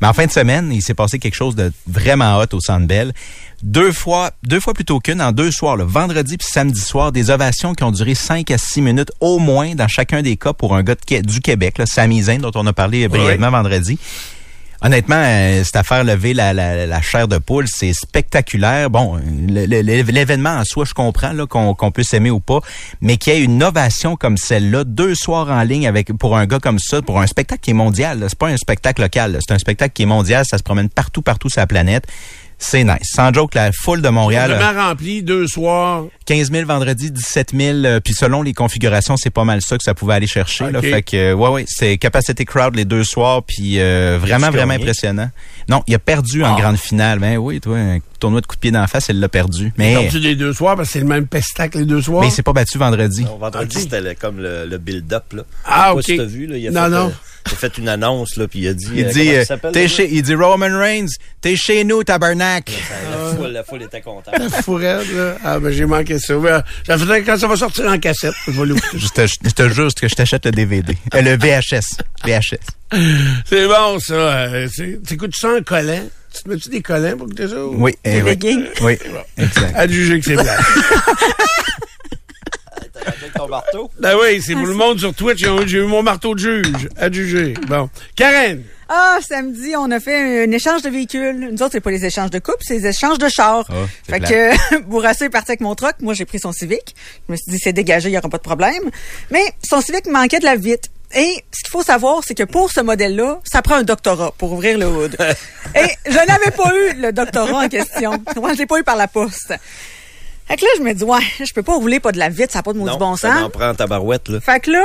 [0.00, 2.86] Mais en fin de semaine, il s'est passé quelque chose de vraiment hot au Centre
[2.86, 3.12] Bell.
[3.62, 7.30] Deux fois, deux fois plutôt qu'une, en deux soirs, le vendredi puis samedi soir, des
[7.30, 10.74] ovations qui ont duré 5 à 6 minutes au moins dans chacun des cas pour
[10.74, 14.00] un gars de du Québec, là, Sami Zayn, dont on a parlé brièvement vendredi.
[14.84, 18.90] Honnêtement, euh, cette affaire lever la, la, la chair de poule, c'est spectaculaire.
[18.90, 22.58] Bon, l'événement en soi, je comprends là, qu'on qu'on puisse aimer ou pas,
[23.00, 26.46] mais qu'il y ait une ovation comme celle-là, deux soirs en ligne avec pour un
[26.46, 28.24] gars comme ça, pour un spectacle qui est mondial.
[28.28, 30.44] C'est pas un spectacle local, c'est un spectacle qui est mondial.
[30.44, 32.08] Ça se promène partout, partout sur la planète.
[32.64, 33.10] C'est nice.
[33.14, 34.52] Sans joke, la foule de Montréal.
[34.52, 36.04] euh, Vraiment rempli, deux soirs.
[36.26, 37.78] 15 000 vendredi, 17 000.
[37.84, 40.70] euh, puis selon les configurations, c'est pas mal ça que ça pouvait aller chercher.
[40.70, 43.42] Là, fait que, euh, ouais, ouais, c'est capacity crowd les deux soirs.
[43.42, 45.30] Puis euh, vraiment, vraiment impressionnant.
[45.68, 47.18] Non, il a perdu en grande finale.
[47.18, 47.76] Ben oui, toi,
[48.22, 49.72] tournoi de coup de pied d'en face, il l'a perdu.
[49.76, 52.22] Mais, Perdu les deux soirs parce que c'est le même pestacle les deux soirs.
[52.22, 53.24] mais il s'est pas battu vendredi.
[53.24, 55.24] Non, vendredi, c'était le- comme le, le build-up.
[55.32, 55.42] Là.
[55.64, 56.02] Ah, ok.
[56.04, 57.06] si vu, là, il a Non, fait, non.
[57.08, 57.10] euh,
[57.46, 58.88] il a fait une annonce, là, puis il a dit...
[58.94, 61.08] Il euh, dit, euh, t'es chez, il dit Roman Reigns,
[61.40, 62.70] t'es chez nous, tabarnak.
[63.10, 64.34] La foule, la foule était contente.
[64.62, 65.34] Fourette, là.
[65.44, 66.34] Ah, ben, j'ai manqué ça.
[66.86, 68.74] Ça fait quand ça va sortir en cassette, je vais.
[68.94, 70.96] Je te, je te jure que je t'achète le DVD.
[71.14, 71.98] Euh, le VHS.
[72.24, 73.02] VHS.
[73.46, 74.68] C'est bon, ça.
[74.68, 76.04] C'est- T'écoutes ça en collant?
[76.34, 77.64] Tu te mets-tu des collants pour écouter ça?
[77.64, 78.30] ou- Oui, eh, oui.
[78.30, 78.64] leggings?
[78.82, 78.98] Oui,
[79.38, 79.72] exact.
[79.76, 80.58] À juger que c'est plat.
[83.36, 83.90] Ton marteau?
[84.00, 85.44] ben oui, c'est pour le monde sur Twitch.
[85.66, 86.88] J'ai eu- mon marteau de juge.
[86.96, 87.54] À juger.
[87.68, 87.88] Bon.
[88.16, 88.62] Karen.
[88.94, 91.48] Ah, samedi, on a fait un échange de véhicules.
[91.50, 93.64] Nous autres, c'est pas les échanges de couple, c'est les échanges de chars.
[93.70, 93.74] Ah,
[94.08, 95.94] fait que Bourassa est parti avec mon truck.
[96.00, 96.94] Moi, j'ai pris son Civic.
[97.26, 98.90] Je me suis dit, c'est dégagé, il y aura pas de problème.
[99.30, 100.90] Mais son Civic manquait de la vitre.
[101.14, 104.52] Et ce qu'il faut savoir, c'est que pour ce modèle-là, ça prend un doctorat pour
[104.52, 105.16] ouvrir le hood.
[105.74, 108.12] Et je n'avais pas eu le doctorat en question.
[108.36, 109.52] Moi, je l'ai pas eu par la poste.
[110.48, 112.52] Fait que là, je me dis, ouais, je peux pas rouler pas de la vitre,
[112.52, 113.42] ça n'a pas de maudit Non, bon ça sens.
[113.44, 114.40] en prend ta barouette, là.
[114.40, 114.82] Fait que là,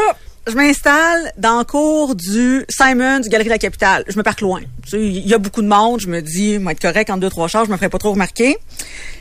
[0.47, 4.03] je m'installe dans le cours du Simon du Galerie de la Capitale.
[4.07, 4.61] Je me parque loin.
[4.93, 5.99] Il y a beaucoup de monde.
[5.99, 8.11] Je me dis, moi être correct en deux, trois chars, je me ferai pas trop
[8.11, 8.57] remarquer.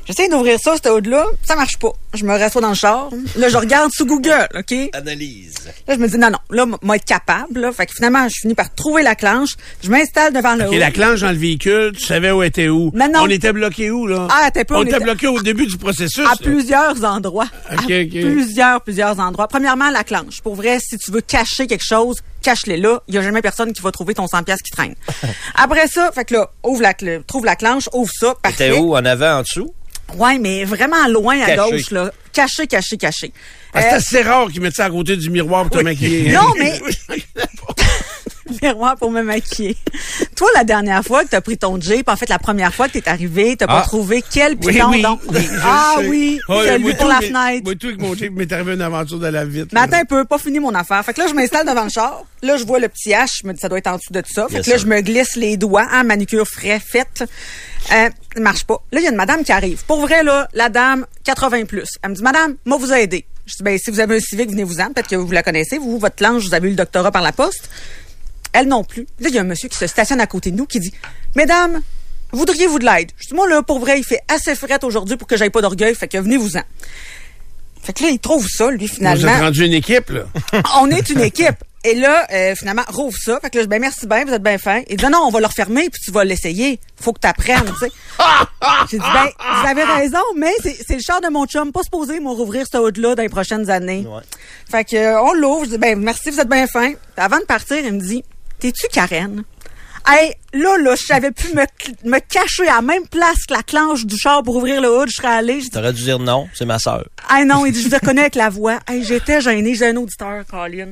[0.06, 1.26] J'essaie d'ouvrir ça, cette hood-là.
[1.42, 1.90] Ça marche pas.
[2.14, 3.10] Je me rassois dans le char.
[3.36, 4.72] Là, je regarde sous Google, OK?
[4.92, 5.54] Analyse.
[5.88, 7.72] Là, je me dis, non, non, là, moi être capable, là.
[7.72, 9.56] Fait que finalement, je finis par trouver la clenche.
[9.82, 10.78] Je m'installe devant le OK, hood.
[10.78, 12.92] la clenche dans le véhicule, tu savais où était où.
[12.94, 13.22] Mais non.
[13.22, 14.28] On était bloqué où, là?
[14.30, 16.24] Ah, t'es pas, on, on était bloqué au début du processus.
[16.24, 16.36] À là.
[16.40, 17.48] plusieurs endroits.
[17.72, 18.10] Ok, à ok.
[18.10, 19.48] plusieurs, plusieurs endroits.
[19.48, 20.40] Premièrement, la clenche.
[20.40, 23.00] Pour vrai, si tu veux cacher quelque chose, cache-les là.
[23.08, 24.94] Il y a jamais personne qui va trouver ton 100 pièces qui traîne.
[25.54, 28.70] Après ça, fait que là, ouvre la, cl- trouve la clenche, ouvre ça, parfait.
[28.70, 28.94] T'es où?
[28.96, 29.72] En avant, en dessous?
[30.14, 31.70] Ouais, mais vraiment loin à Caché.
[31.70, 32.12] gauche, là.
[32.32, 33.32] Caché, caché, caché.
[33.74, 36.30] Ah, c'est Euh, assez rare qu'ils mettent ça à côté du miroir pour te maquiller.
[36.32, 36.78] Non, mais-
[38.62, 39.76] miroir pour me maquiller.
[40.36, 42.92] Toi, la dernière fois que t'as pris ton Jeep, en fait, la première fois que
[42.98, 43.86] t'es arrivé, t'as pas Ah.
[43.86, 45.20] trouvé quel piton, oui, donc?
[45.28, 46.08] oui, ah sais.
[46.08, 47.64] oui, Oh, celui pour la fenêtre.
[47.64, 49.68] Moi, tout avec mon Jeep m'est arrivé une aventure de la vitre.
[49.72, 51.04] Mais attends un peu, pas fini mon affaire.
[51.04, 52.24] Fait que là, je m'installe devant le char.
[52.42, 53.40] Là, je vois le petit H.
[53.42, 54.46] Je me dis, ça doit être en dessous de tout ça.
[54.48, 57.24] Fait Yes, que là, je me glisse les doigts, hein, manucure frais faite.
[57.92, 58.82] Euh, ça marche pas.
[58.92, 59.84] Là, il y a une madame qui arrive.
[59.86, 61.88] Pour vrai, là, la dame, 80 plus.
[62.02, 63.24] Elle me dit, madame, moi, vous aider.
[63.46, 64.88] Je dis, ben, si vous avez un civique, venez-vous-en.
[64.92, 65.78] Peut-être que vous la connaissez.
[65.78, 67.70] Vous, votre planche, vous avez eu le doctorat par la poste.
[68.58, 69.06] Elle non plus.
[69.20, 70.92] Là, il y a un monsieur qui se stationne à côté de nous qui dit,
[71.34, 71.82] mesdames,
[72.32, 73.10] voudriez-vous de l'aide?
[73.18, 75.60] Je dis, moi, là, pour vrai, il fait assez fret aujourd'hui pour que j'aille pas
[75.60, 75.94] d'orgueil.
[75.94, 76.62] Fait que venez-vous-en.
[77.82, 80.22] Fait que là, il trouve ça, lui, Vous finalement êtes rendu une équipe, là.
[80.80, 81.62] on est une équipe.
[81.84, 83.38] Et là, euh, finalement, rouvre ça.
[83.40, 84.82] Fait que là, je dis, ben merci bien, vous êtes bien fin.
[84.90, 86.80] Il dit, non, on va le refermer, puis tu vas l'essayer.
[87.00, 87.92] Faut que tu apprennes, tu sais.
[88.90, 92.18] J'ai dit, ben, vous avez raison, mais c'est le char de mon chum, pas supposé,
[92.18, 94.04] moi, rouvrir ce hood-là dans les prochaines années.
[94.04, 94.22] Ouais.
[94.68, 95.66] Fait que, euh, on l'ouvre.
[95.66, 96.88] Je dis, ben, merci, vous êtes bien fin.
[96.88, 98.24] Puis avant de partir, il me dit,
[98.58, 99.44] t'es-tu Karen?
[100.08, 101.64] Hey, là, là, je savais plus me,
[102.04, 105.08] me cacher à la même place que la clenche du char pour ouvrir le hood.
[105.08, 105.60] Je serais allée.
[105.68, 107.04] T'aurais dû dire non, c'est ma sœur.
[107.28, 108.78] ah non, il dit, je te reconnais avec la voix.
[108.86, 110.90] Hey, j'étais gênée, j'ai un auditeur, Colin.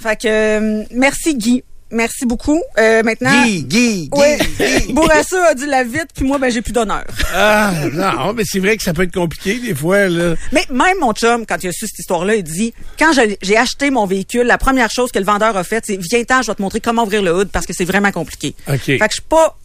[0.00, 1.62] Fait que, euh, merci Guy.
[1.90, 2.60] Merci beaucoup.
[2.78, 3.44] Euh, maintenant.
[3.44, 4.92] Guy, Guy, Oui.
[4.92, 7.04] Bourassa a dit la vite, puis moi, ben, j'ai plus d'honneur.
[7.32, 10.34] Ah, non, mais c'est vrai que ça peut être compliqué, des fois, là.
[10.52, 13.90] Mais même mon chum, quand il a su cette histoire-là, il dit, quand j'ai acheté
[13.90, 16.62] mon véhicule, la première chose que le vendeur a faite, c'est, viens-t'en, je vais te
[16.62, 18.54] montrer comment ouvrir le hood parce que c'est vraiment compliqué.
[18.68, 18.78] OK.
[18.84, 19.56] Fait que je suis pas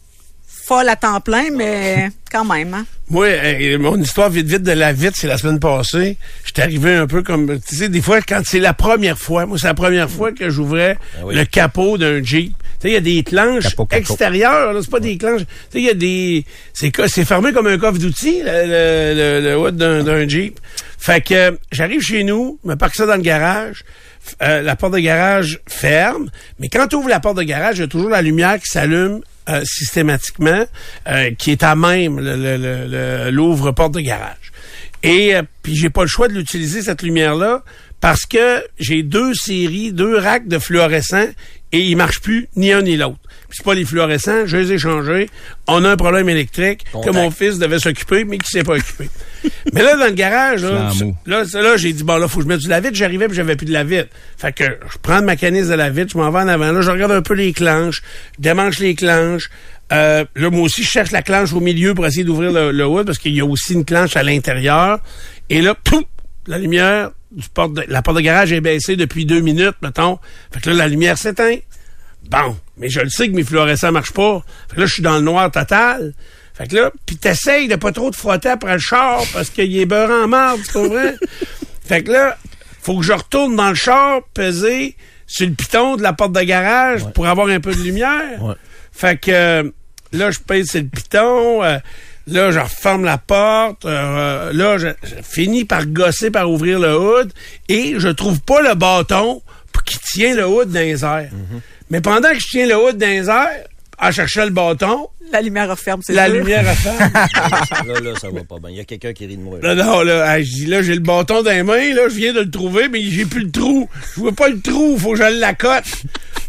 [0.64, 2.86] folle à temps plein, mais quand même, hein.
[3.10, 6.16] Moi, euh, mon histoire vite vite de la vitre, c'est la semaine passée.
[6.46, 9.58] J'étais arrivé un peu comme, tu sais, des fois, quand c'est la première fois, moi,
[9.60, 11.34] c'est la première fois que j'ouvrais Ah oui.
[11.34, 12.52] le capot d'un Jeep.
[12.80, 14.00] Tu sais, il y a des planches Capot, capot.
[14.00, 15.40] extérieures, là, c'est pas des planches.
[15.42, 19.14] Tu sais, il y a des, c'est, c'est fermé comme un coffre d'outils, le, le,
[19.40, 20.58] le, le hood d'un, d'un Jeep.
[20.98, 23.84] Fait que euh, j'arrive chez nous, me parque ça dans le garage.
[24.42, 27.80] euh, la porte de garage ferme, mais quand tu ouvres la porte de garage, il
[27.80, 30.64] y a toujours la lumière qui s'allume euh, systématiquement,
[31.08, 34.52] euh, qui est à même le- le- le- le- l'ouvre-porte de garage.
[35.02, 37.62] Et euh, puis j'ai pas le choix de l'utiliser cette lumière-là
[38.00, 41.28] parce que j'ai deux séries, deux racks de fluorescents
[41.72, 43.18] et ils marchent plus ni un ni l'autre.
[43.50, 45.28] C'est pas les fluorescents, je les ai changés.
[45.66, 49.08] On a un problème électrique que mon fils devait s'occuper mais qui s'est pas occupé.
[49.72, 50.64] Mais là dans le garage
[51.26, 53.56] là, là, j'ai dit bon là faut que je mette du lave-vite, j'arrivais puis j'avais
[53.56, 54.08] plus de lave-vite.
[54.36, 56.90] Fait que je prends le mécanisme de lave-vite, je m'en vais en avant, là je
[56.90, 58.02] regarde un peu les clenches,
[58.38, 59.50] je démanche les clenches.
[59.92, 62.86] Euh, là, moi aussi, je cherche la clenche au milieu pour essayer d'ouvrir le, le
[62.86, 65.00] hood parce qu'il y a aussi une clenche à l'intérieur.
[65.50, 66.04] Et là, pouf,
[66.46, 70.18] la lumière du porte de- la porte de garage est baissée depuis deux minutes, mettons.
[70.50, 71.56] Fait que là, la lumière s'éteint.
[72.30, 74.42] Bon, mais je le sais que mes fluorescents marchent pas.
[74.70, 76.14] Fait que là, je suis dans le noir total.
[76.54, 79.76] Fait que là, puis t'essayes de pas trop te frotter après le char parce qu'il
[79.78, 81.12] est beurre en marde, tu comprends?
[81.86, 82.36] fait que là,
[82.82, 86.42] faut que je retourne dans le char, peser sur le piton de la porte de
[86.42, 88.42] garage pour avoir un peu de lumière.
[88.42, 88.54] Ouais.
[88.92, 89.70] Fait que euh,
[90.12, 91.62] là, je pèse sur le piton.
[91.64, 91.78] euh,
[92.26, 93.86] là, je referme la porte.
[93.86, 97.32] euh, là, je, je finis par gosser, par ouvrir le hood.
[97.70, 99.40] Et je trouve pas le bâton
[99.72, 101.30] pour qui tient le hood dans les airs.
[101.88, 103.64] Mais pendant que je tiens le hood dans les airs,
[104.02, 106.34] à chercher le bâton, La lumière referme, c'est la sûr.
[106.34, 106.90] lumière fait.
[107.86, 108.70] Là, là, ça va pas bien.
[108.70, 109.58] Il y a quelqu'un qui rit de moi.
[109.62, 109.84] Là, là.
[109.84, 112.40] non, là, je dis, là, j'ai le bâton dans les mains, là, je viens de
[112.40, 113.88] le trouver, mais j'ai plus le trou.
[114.16, 115.84] Je vois pas le trou, faut que je l'accote.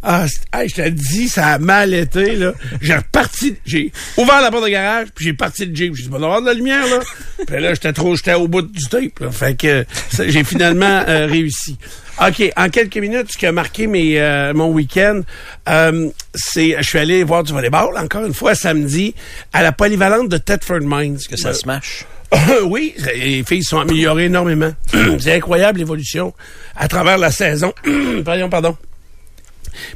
[0.05, 2.53] Ah, hey, je te dis, ça a mal été, là.
[2.81, 5.95] J'ai reparti, j'ai ouvert la porte de garage, puis j'ai parti le Jeep.
[5.95, 6.99] J'ai dit, bon, avoir de la lumière, là.
[7.47, 9.31] Puis là, j'étais trop, j'étais au bout du tape, là.
[9.31, 9.85] Fait que
[10.19, 11.77] j'ai finalement euh, réussi.
[12.21, 15.21] OK, en quelques minutes, ce qui a marqué mes, euh, mon week-end,
[15.69, 19.15] euh, c'est, je suis allé voir du volleyball, encore une fois, samedi,
[19.53, 21.17] à la polyvalente de Thetford Mines.
[21.29, 22.05] Que ça se mâche.
[22.65, 24.73] oui, les filles sont améliorées énormément.
[25.19, 26.33] C'est incroyable l'évolution
[26.75, 27.73] à travers la saison.
[28.25, 28.77] pardon, pardon.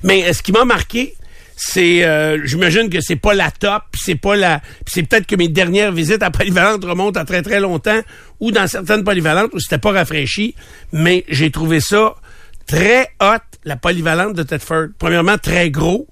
[0.04, 1.16] Mais euh, ce qui m'a marqué,
[1.56, 5.36] c'est, euh, j'imagine que c'est pas la top, puis c'est pas la, c'est peut-être que
[5.36, 8.00] mes dernières visites à polyvalente remontent à très très longtemps,
[8.40, 10.54] ou dans certaines polyvalentes où c'était pas rafraîchi,
[10.92, 12.16] mais j'ai trouvé ça
[12.68, 14.90] très hot, la polyvalente de Thetford.
[15.00, 16.08] Premièrement, très gros.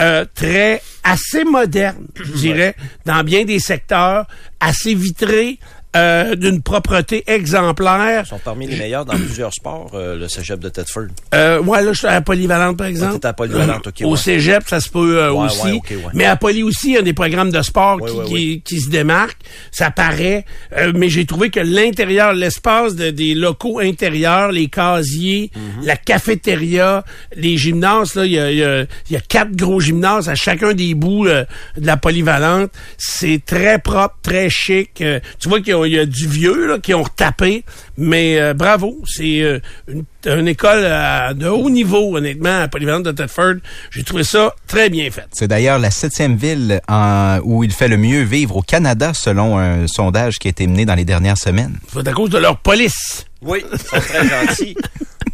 [0.00, 4.26] euh, très assez moderne, je dirais, dans bien des secteurs,
[4.60, 5.58] assez vitré,
[5.98, 8.22] euh, d'une propreté exemplaire.
[8.24, 11.06] Ils sont parmi les meilleurs dans plusieurs sports, euh, le cégep de Thetford.
[11.34, 13.18] Euh, ouais, là, je suis à la polyvalente, par exemple.
[13.18, 14.16] t'es à polyvalente, ok, Au ouais.
[14.16, 15.66] cégep, ça se peut euh, Ouais, aussi.
[15.66, 16.02] ouais, ouais.
[16.14, 18.32] Mais à Poly aussi, il y a des programmes de sport Ouais, qui, ouais, qui,
[18.54, 18.62] ouais.
[18.64, 19.40] qui se démarquent.
[19.72, 20.44] Ça paraît.
[20.76, 25.84] Euh, mais j'ai trouvé que l'intérieur, l'espace de- des locaux intérieurs, les casiers, Mhm.
[25.86, 27.04] la cafétéria,
[27.36, 30.34] les gymnases, là, il y a, il y a- y a quatre gros gymnases à
[30.34, 31.46] chacun des bouts de
[31.80, 32.70] la polyvalente.
[32.98, 34.90] C'est très propre, très chic.
[34.94, 37.64] Tu vois qu'il y a- il y, a du vieux là, qui ont retapé,
[37.98, 39.58] mais euh, bravo, c'est euh,
[39.88, 43.56] une, une école à- de haut niveau, honnêtement, à polyvalente de Thetford.
[43.90, 45.26] J'ai trouvé ça très bien fait.
[45.32, 49.58] C'est d'ailleurs la septième ville en- où il fait le mieux vivre au Canada, selon
[49.58, 51.76] un sondage qui a été mené dans les dernières semaines.
[51.92, 53.26] C'est à cause de leur police.
[53.42, 54.76] Oui, ils sont très gentils.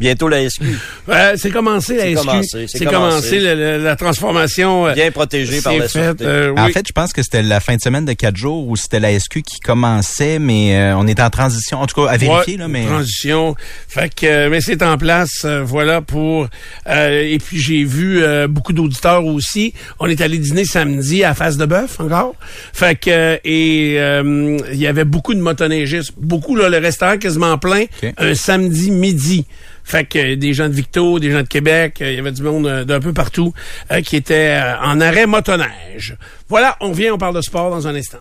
[0.00, 0.62] Bientôt la SQ.
[1.08, 2.26] Euh, c'est commencé la C'est SQ.
[2.26, 3.40] commencé, c'est commencé, commencé.
[3.40, 4.88] la, la- la transformation.
[4.88, 7.76] euh, Bien protégé par la fait, euh, En fait, je pense que c'était la fin
[7.76, 11.20] de semaine de quatre jours où c'était la SQ qui commençait, mais euh, on est
[11.20, 11.80] en transition.
[11.80, 12.84] En tout cas, à vérifier, Ouais, là, mais...
[12.84, 13.54] transition.
[13.88, 16.48] Fait que euh, mais c'est en place, euh, voilà pour
[16.88, 19.74] euh, et puis j'ai vu euh, beaucoup d'auditeurs aussi.
[19.98, 22.34] On est allé dîner samedi à Face de Bœuf encore.
[22.72, 27.18] Fait que euh, et euh, il y avait beaucoup de motoneigistes, beaucoup là le restaurant
[27.18, 27.84] quasiment plein
[28.18, 29.46] un samedi midi.
[29.84, 32.32] Fait que euh, des gens de Victo, des gens de Québec, euh, il y avait
[32.32, 33.52] du monde euh, d'un peu partout
[33.92, 36.16] euh, qui était euh, en arrêt motoneige.
[36.48, 38.18] Voilà, on vient, on parle de sport dans un instant.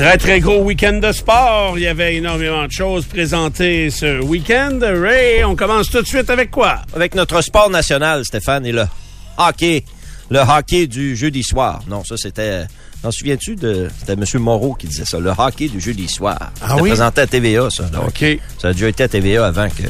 [0.00, 1.74] Très, très gros week-end de sport.
[1.76, 4.78] Il y avait énormément de choses présentées ce week-end.
[4.80, 6.76] Ray, on commence tout de suite avec quoi?
[6.94, 8.86] Avec notre sport national, Stéphane, et le
[9.36, 9.84] hockey.
[10.30, 11.82] Le hockey du jeudi soir.
[11.86, 12.64] Non, ça, c'était...
[13.02, 13.90] T'en souviens-tu de...
[13.98, 14.24] C'était M.
[14.42, 15.20] Moreau qui disait ça.
[15.20, 16.50] Le hockey du jeudi soir.
[16.62, 16.88] Ah oui?
[16.88, 17.84] présenté à TVA, ça.
[18.06, 18.24] OK.
[18.56, 19.82] Ça a déjà été à TVA avant que,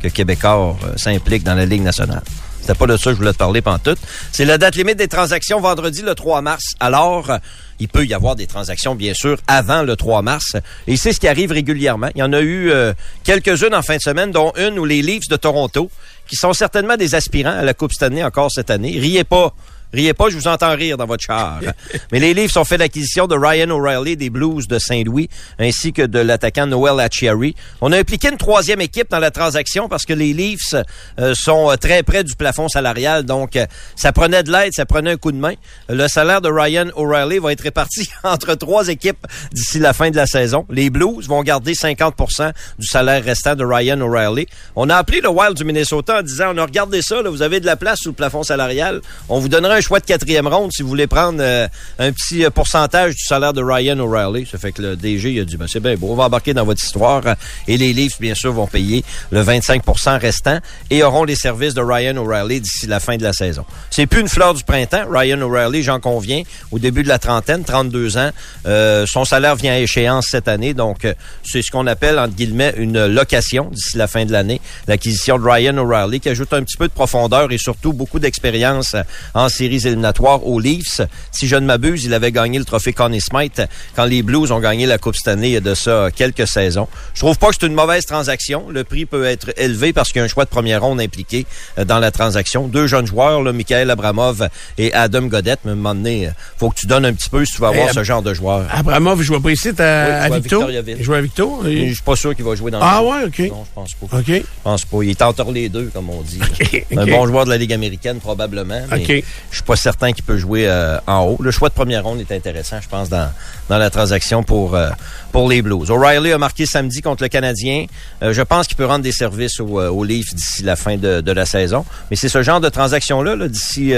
[0.00, 2.22] que Québécois euh, s'implique dans la Ligue nationale.
[2.66, 3.98] C'était pas de ça que je voulais te parler pantoute.
[4.32, 6.74] C'est la date limite des transactions vendredi le 3 mars.
[6.80, 7.38] Alors, euh,
[7.78, 10.56] il peut y avoir des transactions, bien sûr, avant le 3 mars.
[10.88, 12.08] Et c'est ce qui arrive régulièrement.
[12.16, 15.00] Il y en a eu euh, quelques-unes en fin de semaine, dont une où les
[15.00, 15.92] Leafs de Toronto,
[16.26, 18.98] qui sont certainement des aspirants à la Coupe Stanley encore cette année.
[18.98, 19.54] Riez pas.
[19.96, 21.58] Riez pas, je vous entends rire dans votre char.
[22.12, 26.02] Mais les Leafs ont fait l'acquisition de Ryan O'Reilly des Blues de Saint-Louis, ainsi que
[26.02, 27.54] de l'attaquant Noel Acciari.
[27.80, 30.74] On a impliqué une troisième équipe dans la transaction parce que les Leafs
[31.18, 34.84] euh, sont euh, très près du plafond salarial, donc euh, ça prenait de l'aide, ça
[34.84, 35.54] prenait un coup de main.
[35.88, 40.16] Le salaire de Ryan O'Reilly va être réparti entre trois équipes d'ici la fin de
[40.16, 40.66] la saison.
[40.68, 44.46] Les Blues vont garder 50% du salaire restant de Ryan O'Reilly.
[44.74, 47.40] On a appelé le Wild du Minnesota en disant, on a regardé ça, là, vous
[47.40, 49.00] avez de la place sous le plafond salarial.
[49.30, 51.68] On vous donnera un choix de quatrième ronde si vous voulez prendre euh,
[52.00, 54.44] un petit euh, pourcentage du salaire de Ryan O'Reilly.
[54.50, 56.64] Ça fait que le DG a dit, ben, c'est bien beau, on va embarquer dans
[56.64, 57.22] votre histoire.
[57.68, 60.58] Et les Leafs, bien sûr, vont payer le 25% restant
[60.90, 63.64] et auront les services de Ryan O'Reilly d'ici la fin de la saison.
[63.92, 65.04] C'est plus une fleur du printemps.
[65.08, 68.30] Ryan O'Reilly, j'en conviens, au début de la trentaine, 32 ans.
[68.66, 71.06] Euh, son salaire vient à échéance cette année, donc
[71.44, 74.60] c'est ce qu'on appelle, entre guillemets, une location d'ici la fin de l'année.
[74.88, 78.96] L'acquisition de Ryan O'Reilly qui ajoute un petit peu de profondeur et surtout beaucoup d'expérience
[79.32, 81.00] en séries éliminatoires aux Leafs.
[81.30, 83.62] Si je ne m'abuse, il avait gagné le trophée Connie Smythe
[83.94, 86.88] quand les Blues ont gagné la Coupe Stanley il y a de ça quelques saisons.
[87.14, 88.66] Je trouve pas que c'est une mauvaise transaction.
[88.70, 91.46] Le prix peut être élevé parce qu'il y a un choix de première ronde impliqué
[91.78, 92.68] euh, dans la transaction.
[92.68, 95.60] Deux jeunes joueurs, là, Michael Abramov et Adam Godette.
[95.64, 97.60] Mais à un moment donné, euh, faut que tu donnes un petit peu si tu
[97.60, 98.66] vas avoir ce genre de joueur.
[98.72, 100.66] Abramov, je vois pas ici à, Victo.
[100.86, 101.60] Il joue à Victo.
[101.64, 103.38] Je suis pas sûr qu'il va jouer dans Ah ouais, OK.
[103.50, 104.18] Non, je pense pas.
[104.18, 104.26] OK.
[104.28, 105.02] Je pense pas.
[105.02, 106.40] Il est entre les deux, comme on dit.
[106.96, 108.82] Un bon joueur de la Ligue américaine, probablement.
[108.90, 109.24] Mais.
[109.56, 111.38] Je suis pas certain qu'il peut jouer euh, en haut.
[111.40, 113.32] Le choix de première ronde est intéressant, je pense, dans,
[113.70, 114.90] dans la transaction pour, euh,
[115.32, 115.90] pour les Blues.
[115.90, 117.86] O'Reilly a marqué samedi contre le Canadien.
[118.22, 121.22] Euh, je pense qu'il peut rendre des services aux, aux Leafs d'ici la fin de,
[121.22, 121.86] de, la saison.
[122.10, 123.94] Mais c'est ce genre de transaction-là, -là, d'ici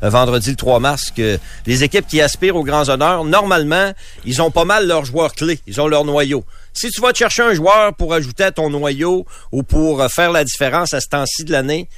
[0.00, 3.92] vendredi le 3 mars, que les équipes qui aspirent aux grands honneurs, normalement,
[4.24, 5.58] ils ont pas mal leurs joueurs clés.
[5.66, 6.44] Ils ont leur noyau.
[6.72, 10.30] Si tu vas te chercher un joueur pour ajouter à ton noyau ou pour faire
[10.30, 11.88] la différence à ce temps-ci de l'année,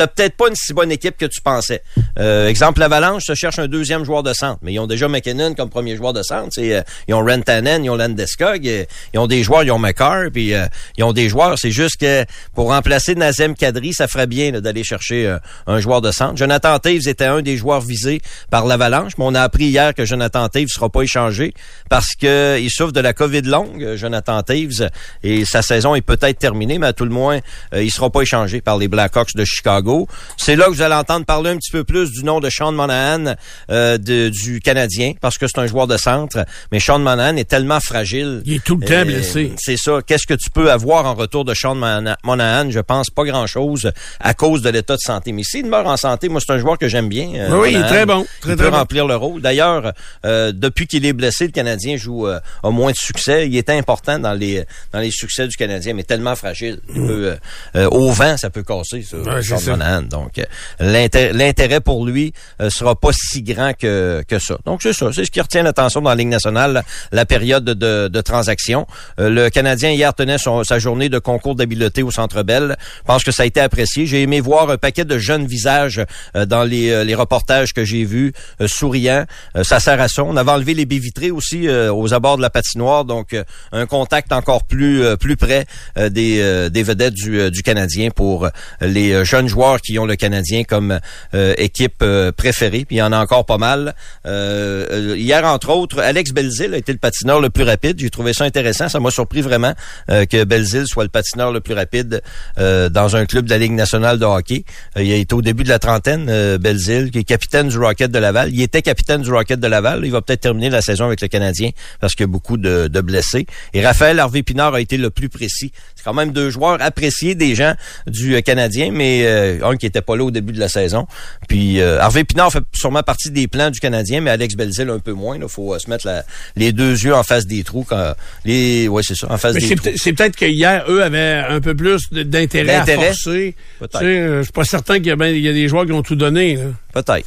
[0.00, 1.82] t'as peut-être pas une si bonne équipe que tu pensais.
[2.18, 5.52] Euh, exemple, l'Avalanche se cherche un deuxième joueur de centre, mais ils ont déjà McKinnon
[5.52, 6.58] comme premier joueur de centre.
[6.58, 10.30] Euh, ils ont Rentanen, ils ont Landeskog, euh, ils ont des joueurs, ils ont McCarr,
[10.32, 10.64] puis euh,
[10.96, 11.58] ils ont des joueurs.
[11.58, 15.36] C'est juste que pour remplacer Nazem Kadri, ça ferait bien d'aller chercher
[15.66, 16.38] un joueur de centre.
[16.38, 20.06] Jonathan Taves était un des joueurs visés par l'Avalanche, mais on a appris hier que
[20.06, 21.52] Jonathan Taves sera pas échangé
[21.90, 24.88] parce que il souffre de la COVID longue, Jonathan Taves,
[25.22, 27.40] et sa saison est peut-être terminée, mais à tout le moins,
[27.74, 29.89] il sera pas échangé par les Blackhawks de Chicago.
[30.36, 32.72] C'est là que vous allez entendre parler un petit peu plus du nom de Sean
[32.72, 33.34] Monahan
[33.70, 36.44] euh, du Canadien, parce que c'est un joueur de centre.
[36.72, 38.42] Mais Sean Monahan est tellement fragile.
[38.44, 39.52] Il est tout le temps euh, blessé.
[39.56, 40.00] C'est ça.
[40.06, 42.70] Qu'est-ce que tu peux avoir en retour de Sean Monahan?
[42.70, 45.32] Je pense pas grand-chose à cause de l'état de santé.
[45.32, 47.30] Mais s'il demeure en santé, moi, c'est un joueur que j'aime bien.
[47.34, 48.26] Euh, oui, il est très bon.
[48.46, 49.40] il peut remplir le rôle.
[49.40, 49.92] D'ailleurs,
[50.24, 53.46] depuis qu'il est blessé, le Canadien joue a moins de succès.
[53.46, 56.80] Il était important dans les dans les succès du Canadien, mais tellement fragile.
[56.94, 57.36] peut,
[57.74, 59.02] au vent, ça peut casser.
[59.02, 64.56] Ça, donc, euh, l'intérêt pour lui euh, sera pas si grand que, que ça.
[64.64, 65.10] Donc, c'est ça.
[65.12, 68.86] C'est ce qui retient l'attention dans la Ligue nationale, la période de, de transaction.
[69.18, 72.76] Euh, le Canadien, hier, tenait son, sa journée de concours d'habileté au Centre Bell.
[72.98, 74.06] Je pense que ça a été apprécié.
[74.06, 76.04] J'ai aimé voir un paquet de jeunes visages
[76.34, 78.32] dans les, les reportages que j'ai vus,
[78.66, 79.24] souriants.
[79.62, 80.22] ça sert à ça.
[80.24, 83.04] On avait enlevé les baies vitrées aussi aux abords de la patinoire.
[83.04, 83.36] Donc,
[83.72, 88.48] un contact encore plus, plus près des, des vedettes du, du Canadien pour
[88.80, 90.98] les jeunes joueurs qui ont le Canadien comme
[91.34, 93.94] euh, équipe euh, préférée, puis il y en a encore pas mal.
[94.26, 97.98] Euh, hier, entre autres, Alex Belzil a été le patineur le plus rapide.
[97.98, 98.88] J'ai trouvé ça intéressant.
[98.88, 99.74] Ça m'a surpris vraiment
[100.08, 102.22] que Belzil soit le patineur le plus rapide
[102.56, 104.64] dans un club de la Ligue nationale de hockey.
[104.96, 108.50] il été au début de la trentaine, Belzil, qui est capitaine du Rocket de Laval.
[108.52, 110.04] Il était capitaine du Rocket de Laval.
[110.04, 111.70] Il va peut-être terminer la saison avec le Canadien
[112.00, 113.46] parce qu'il y a beaucoup de, blessés.
[113.74, 115.72] Et Raphaël Harvey-Pinard a été le plus précis.
[115.96, 117.74] C'est quand même deux joueurs appréciés des gens
[118.06, 119.24] du Canadien, mais
[119.62, 121.06] un qui était pas là au début de la saison.
[121.48, 124.98] Puis euh, Harvey Pinard fait sûrement partie des plans du Canadien, mais Alex Belzil un
[124.98, 125.36] peu moins.
[125.36, 126.08] Il faut euh, se mettre
[126.56, 127.84] les deux yeux en face des trous.
[127.88, 129.90] Quand, les, ouais, c'est ça, en face des trous.
[129.96, 133.54] C'est peut-être que hier, eux avaient un peu plus d'intérêt à forcer.
[134.02, 136.58] Euh, je suis pas certain qu'il y, y, a des joueurs qui ont tout donné.
[136.92, 137.26] Peut-être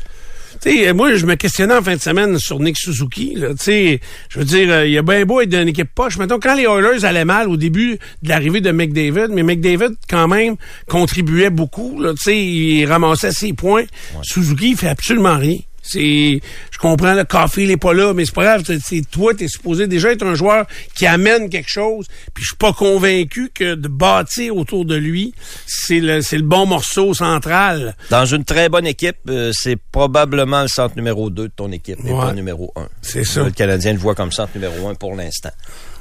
[0.93, 3.35] moi, je me questionnais en fin de semaine sur Nick Suzuki.
[3.35, 3.99] Là, je
[4.35, 6.17] veux dire, euh, il y a bien beau être d'une équipe poche.
[6.17, 10.27] Mettons, quand les Oilers allaient mal au début de l'arrivée de McDavid, mais McDavid, quand
[10.27, 10.55] même,
[10.87, 11.99] contribuait beaucoup.
[11.99, 13.83] Là, il ramassait ses points.
[14.21, 15.57] Suzuki, il fait absolument rien.
[15.83, 16.41] C'est,
[16.71, 18.63] je comprends, le café, il est pas là, mais c'est pas grave.
[18.83, 20.65] C'est toi, t'es supposé déjà être un joueur
[20.95, 22.07] qui amène quelque chose.
[22.33, 25.33] Puis je suis pas convaincu que de bâtir autour de lui,
[25.67, 27.95] c'est le, c'est le bon morceau central.
[28.09, 31.99] Dans une très bonne équipe, euh, c'est probablement le centre numéro 2 de ton équipe,
[32.05, 32.87] et pas le numéro 1.
[33.01, 33.43] C'est ça.
[33.43, 35.51] Le Canadien le voit comme centre numéro 1 pour l'instant.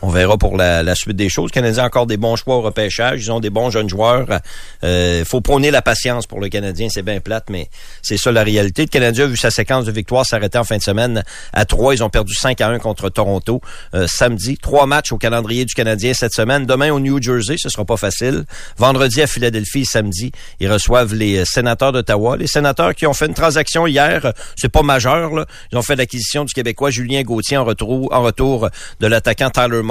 [0.02, 1.50] On verra pour la, suite des choses.
[1.50, 3.24] Le Canadien a encore des bons choix au repêchage.
[3.24, 4.26] Ils ont des bons jeunes joueurs.
[4.82, 6.88] Euh, faut prôner la patience pour le Canadien.
[6.90, 7.70] C'est bien plate, mais
[8.02, 8.82] c'est ça la réalité.
[8.82, 11.22] Le Canadien a vu sa séquence de victoires s'arrêter en fin de semaine
[11.52, 11.94] à 3.
[11.94, 13.60] Ils ont perdu 5 à 1 contre Toronto
[13.94, 14.58] euh, samedi.
[14.58, 16.66] Trois matchs au calendrier du Canadien cette semaine.
[16.66, 18.44] Demain au New Jersey, ce sera pas facile.
[18.78, 22.36] Vendredi à Philadelphie samedi, ils reçoivent les euh, sénateurs d'Ottawa.
[22.36, 25.46] Les sénateurs qui ont fait une transaction hier, c'est pas majeur.
[25.70, 29.82] Ils ont fait l'acquisition du Québécois Julien Gauthier en retour, en retour de l'attaquant Tyler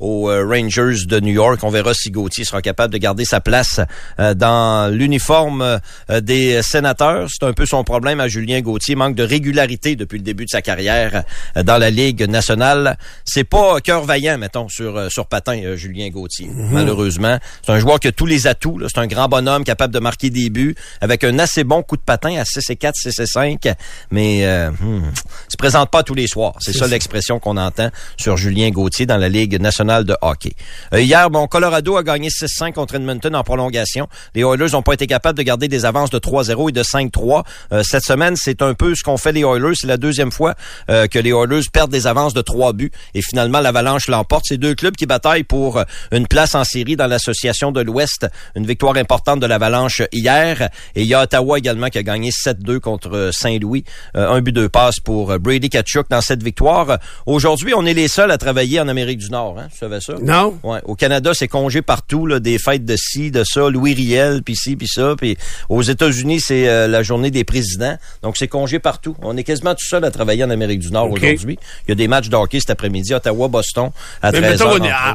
[0.00, 1.60] Aux Rangers de New York.
[1.62, 3.80] On verra si Gauthier sera capable de garder sa place
[4.18, 7.28] dans l'uniforme des sénateurs.
[7.30, 8.94] C'est un peu son problème à Julien Gauthier.
[8.94, 11.24] Manque de régularité depuis le début de sa carrière
[11.56, 12.96] dans la Ligue nationale.
[13.24, 16.70] C'est pas cœur vaillant, mettons, sur, euh, sur patin, euh, Julien Gauthier, mhm.
[16.70, 17.38] malheureusement.
[17.64, 18.80] C'est un joueur qui a tous les atouts.
[18.88, 22.02] C'est un grand bonhomme capable de marquer des buts avec un assez bon coup de
[22.02, 23.68] patin à 6 et 4, 6 et 5.
[24.10, 25.02] Mais euh, hmm,
[25.48, 26.54] se présente pas tous les soirs.
[26.60, 30.52] C'est ça, l'expression qu'on entend sur Julien Gauthier dans la Ligue nationale de hockey.
[30.94, 34.08] Euh, hier, bon, Colorado a gagné 6-5 contre Edmonton en prolongation.
[34.34, 37.42] Les Oilers n'ont pas été capables de garder des avances de 3-0 et de 5-3.
[37.82, 39.74] cette semaine, c'est un peu ce qu'ont fait les Oilers.
[39.74, 40.54] C'est la deuxième fois
[40.88, 42.92] que les Oilers perdent des avances de 3 buts.
[43.14, 44.44] Et finalement, l'Avalanche l'emporte.
[44.46, 48.26] C'est deux clubs qui bataillent pour euh, une place en série dans l'association de l'Ouest.
[48.54, 50.68] Une victoire importante de l'Avalanche hier.
[50.94, 53.84] Et il y a Ottawa également qui a gagné 7-2 contre euh, Saint-Louis.
[54.16, 56.98] Euh, un but, deux passes pour Brady Kachuk dans cette victoire.
[57.26, 59.56] Aujourd'hui, on est les seuls à travailler en Amérique du Nord.
[59.58, 59.68] Hein?
[59.72, 60.14] Tu savais ça?
[60.22, 60.58] Non.
[60.62, 60.80] Ouais.
[60.84, 64.56] Au Canada, c'est congé partout, là, des fêtes de ci, de ça, Louis Riel, puis
[64.56, 65.14] ci, puis ça.
[65.16, 65.36] Puis
[65.68, 67.96] aux États-Unis, c'est la journée des présidents.
[68.22, 69.16] Donc, c'est congé partout.
[69.22, 71.58] On est quasiment tout seul à travailler en Amérique du Nord aujourd'hui.
[71.86, 73.90] Il y a des matchs de hockey cet après-midi, Ottawa-Boston
[74.20, 74.62] à Mais 13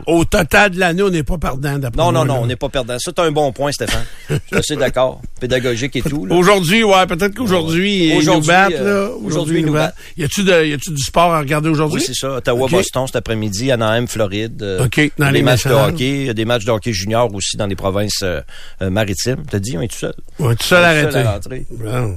[0.05, 2.69] au total de l'année, on n'est pas perdant d'après Non, non, non, on n'est pas
[2.69, 2.97] perdant.
[2.99, 4.05] C'est un bon point, Stéphane.
[4.51, 5.21] Je suis d'accord.
[5.39, 6.27] Pédagogique et tout.
[6.29, 8.73] Aujourd'hui, ouais, peut-être qu'aujourd'hui, ils nous battent.
[8.73, 9.95] Euh, aujourd'hui, battent.
[10.17, 11.99] Y a-tu du sport à regarder aujourd'hui?
[11.99, 12.37] Oui, c'est ça.
[12.37, 14.61] Ottawa-Boston cet après-midi, Anaheim, Floride.
[14.61, 15.11] Euh, OK.
[15.17, 16.21] Dans les matchs de hockey.
[16.21, 18.41] Il y a des matchs de hockey junior aussi dans les provinces euh,
[18.81, 19.43] maritimes.
[19.49, 20.13] T'as dit, on est tout seul.
[20.39, 21.23] On est tout seul à arrêter.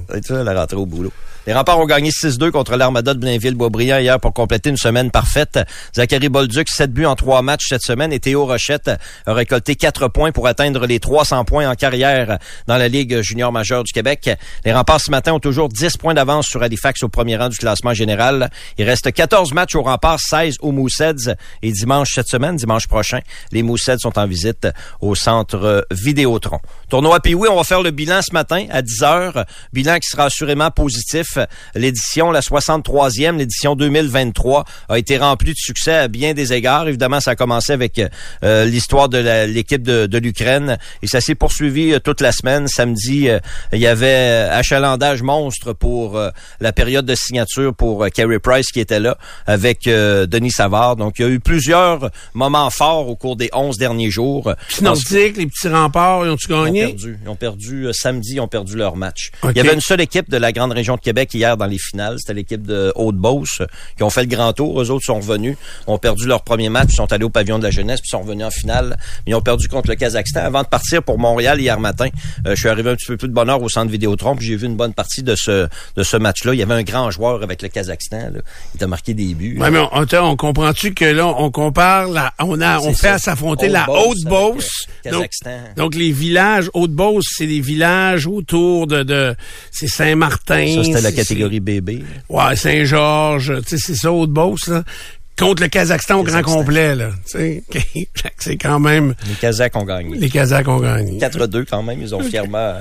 [0.09, 1.13] On est tout seul à rentrer au boulot.
[1.47, 5.57] Les remparts ont gagné 6-2 contre l'Armada de Blainville-Boisbriand hier pour compléter une semaine parfaite.
[5.95, 8.91] Zachary Bolduc, 7 buts en 3 matchs cette semaine et Théo Rochette
[9.25, 12.37] a récolté 4 points pour atteindre les 300 points en carrière
[12.67, 14.29] dans la Ligue junior majeure du Québec.
[14.65, 17.57] Les remparts ce matin ont toujours 10 points d'avance sur Halifax au premier rang du
[17.57, 18.51] classement général.
[18.77, 23.19] Il reste 14 matchs aux remparts, 16 aux Mooseheads et dimanche cette semaine, dimanche prochain,
[23.51, 24.67] les Mooseheads sont en visite
[24.99, 26.59] au centre Vidéotron.
[26.87, 29.45] Tournoi puis oui, on va faire le bilan ce matin à 10 heures.
[29.73, 31.30] Bilan qui sera assurément positif
[31.75, 36.87] L'édition, la 63e, l'édition 2023, a été remplie de succès à bien des égards.
[36.87, 38.01] Évidemment, ça a commencé avec
[38.43, 42.67] euh, l'histoire de l'équipe de, l'Ukraine et ça s'est poursuivi euh, toute la semaine.
[42.67, 43.39] Samedi, euh,
[43.73, 46.19] il y avait achalandage monstre pour
[46.59, 49.17] la période de signature pour Carey Price qui était là
[49.47, 50.95] avec Denis Savard.
[50.95, 54.53] Donc, il y a eu plusieurs moments forts au cours des 11 derniers jours.
[54.81, 56.81] Nordiques, les petits remparts, ils ont-tu gagné?
[56.81, 57.19] Ils ont perdu.
[57.23, 59.31] Ils ont perdu samedi, ils ont perdu leur match.
[59.43, 61.77] Il y avait une seule équipe de la grande région de Québec hier dans les
[61.77, 62.17] finales.
[62.19, 63.61] C'était l'équipe de Haute-Beauce
[63.97, 64.81] qui ont fait le grand tour.
[64.81, 65.57] Eux autres sont revenus,
[65.87, 68.45] ont perdu leur premier match, sont allés au pavillon de la jeunesse, puis sont revenus
[68.45, 68.97] en finale.
[69.25, 70.41] Mais ils ont perdu contre le Kazakhstan.
[70.41, 72.07] Avant de partir pour Montréal hier matin,
[72.45, 74.55] euh, je suis arrivé un petit peu plus de bonheur au centre Vidéotron, puis j'ai
[74.55, 76.53] vu une bonne partie de ce de ce match-là.
[76.53, 78.31] Il y avait un grand joueur avec le Kazakhstan.
[78.33, 78.41] Là.
[78.75, 79.57] Il a marqué des buts.
[79.59, 83.67] mais on, on, comprend-tu que là, on compare, la, on a, on fait à s'affronter
[83.67, 84.87] la Haute-Beauce.
[85.09, 85.29] Donc,
[85.75, 89.35] donc, les villages Haute-Beauce, c'est les villages autour de, de
[89.71, 90.65] c'est Saint-Martin.
[91.11, 92.03] La catégorie bébé.
[92.29, 94.83] Ouais, Saint-Georges, tu sais, c'est ça, Haute-Beauce, là
[95.37, 96.95] contre le Kazakhstan au grand complet.
[96.95, 97.09] Là.
[98.37, 99.15] c'est quand même...
[99.27, 100.17] Les Kazakhs ont gagné.
[100.17, 101.17] Les Kazakhs ont gagné.
[101.19, 102.01] 4-2 quand même.
[102.01, 102.75] Ils ont fièrement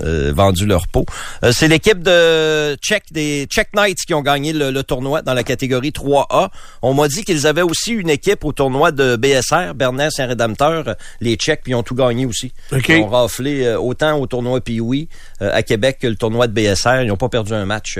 [0.00, 1.04] euh, vendu leur peau.
[1.42, 5.42] Euh, c'est l'équipe de Czech, des Czech Knights qui ont gagné le, tournoi dans la
[5.42, 6.48] catégorie 3A.
[6.82, 10.96] On m'a dit qu'ils avaient aussi une équipe au tournoi de BSR, Bernard Saint-Rédempteur.
[11.20, 12.52] Les Tchèques, puis ils ont tout gagné aussi.
[12.72, 15.08] Ils ont raflé euh, autant au tournoi Pioui
[15.40, 17.02] à Québec que le tournoi de BSR.
[17.02, 17.98] Ils n'ont pas perdu un match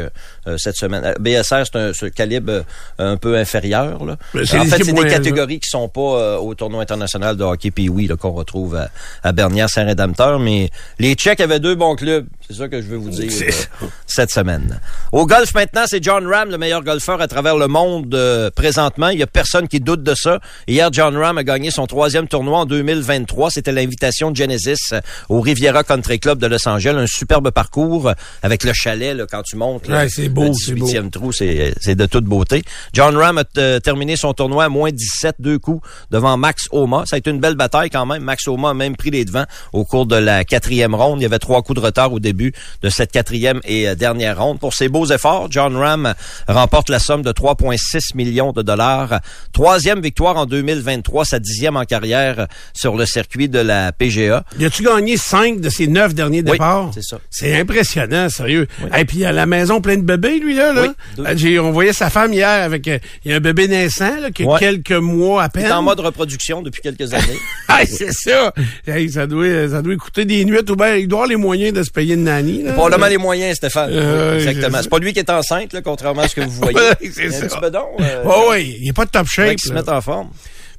[0.57, 1.15] cette semaine.
[1.19, 2.65] BSR, c'est un ce calibre
[2.99, 7.37] un peu inférieur en fait, c'est des catégories qui sont pas euh, au tournoi international
[7.37, 8.89] de hockey puis oui qu'on retrouve à,
[9.22, 12.26] à Bernière Saint-Rédempteur, mais les Tchèques avaient deux bons clubs.
[12.49, 14.80] C'est ça que je veux vous dire euh, cette semaine.
[15.11, 19.09] Au golf maintenant, c'est John Ram, le meilleur golfeur à travers le monde euh, présentement.
[19.09, 20.39] Il y a personne qui doute de ça.
[20.68, 23.51] Hier, John Ram a gagné son troisième tournoi en 2023.
[23.51, 24.95] C'était l'invitation de Genesis
[25.28, 26.95] au Riviera Country Club de Los Angeles.
[26.97, 28.12] Un superbe parcours
[28.43, 29.91] avec le chalet là, quand tu montes.
[30.09, 30.89] c'est beau, c'est beau.
[31.11, 32.62] trou, c'est de toute beauté.
[32.93, 37.05] John Ram a de terminer son tournoi à moins 17, deux coups devant Max Homa.
[37.07, 38.22] Ça a été une belle bataille quand même.
[38.22, 41.20] Max Homa a même pris les devants au cours de la quatrième ronde.
[41.20, 42.53] Il y avait trois coups de retard au début
[42.83, 44.59] de cette quatrième et euh, dernière ronde.
[44.59, 46.14] Pour ses beaux efforts, John Ram
[46.49, 49.20] remporte la somme de 3,6 millions de dollars.
[49.53, 54.43] Troisième victoire en 2023, sa dixième en carrière sur le circuit de la PGA.
[54.59, 56.91] Y a-tu gagné cinq de ses neuf derniers Oui, départs?
[56.95, 57.18] c'est ça.
[57.31, 58.66] C'est impressionnant, sérieux.
[58.97, 60.72] Et puis, à la maison plein de bébés, lui, là.
[60.72, 60.87] là.
[61.18, 61.24] Oui.
[61.27, 64.31] Euh, on voyait sa femme hier avec euh, il y a un bébé naissant, là,
[64.31, 64.59] qui a Ouais.
[64.59, 65.67] quelques mois à Il peine.
[65.67, 67.39] est en mode reproduction depuis quelques années.
[67.69, 68.55] Ah, c'est ça.
[68.87, 71.75] Hey, ça doit, ça doit coûter des nuits ou bien il doit avoir les moyens
[71.75, 72.62] de se payer une nanny.
[72.62, 72.73] là.
[72.73, 73.91] Probablement les moyens, Stéphane.
[73.93, 74.79] Euh, exactement.
[74.83, 76.79] c'est- pas lui qui est enceinte, là, contrairement à ce que vous voyez.
[77.12, 77.45] C'est Il ça.
[77.45, 77.85] Un petit bedon.
[78.01, 79.57] Euh, Oh, oui, il est pas de top shape.
[79.57, 80.29] qu'il se mette en forme.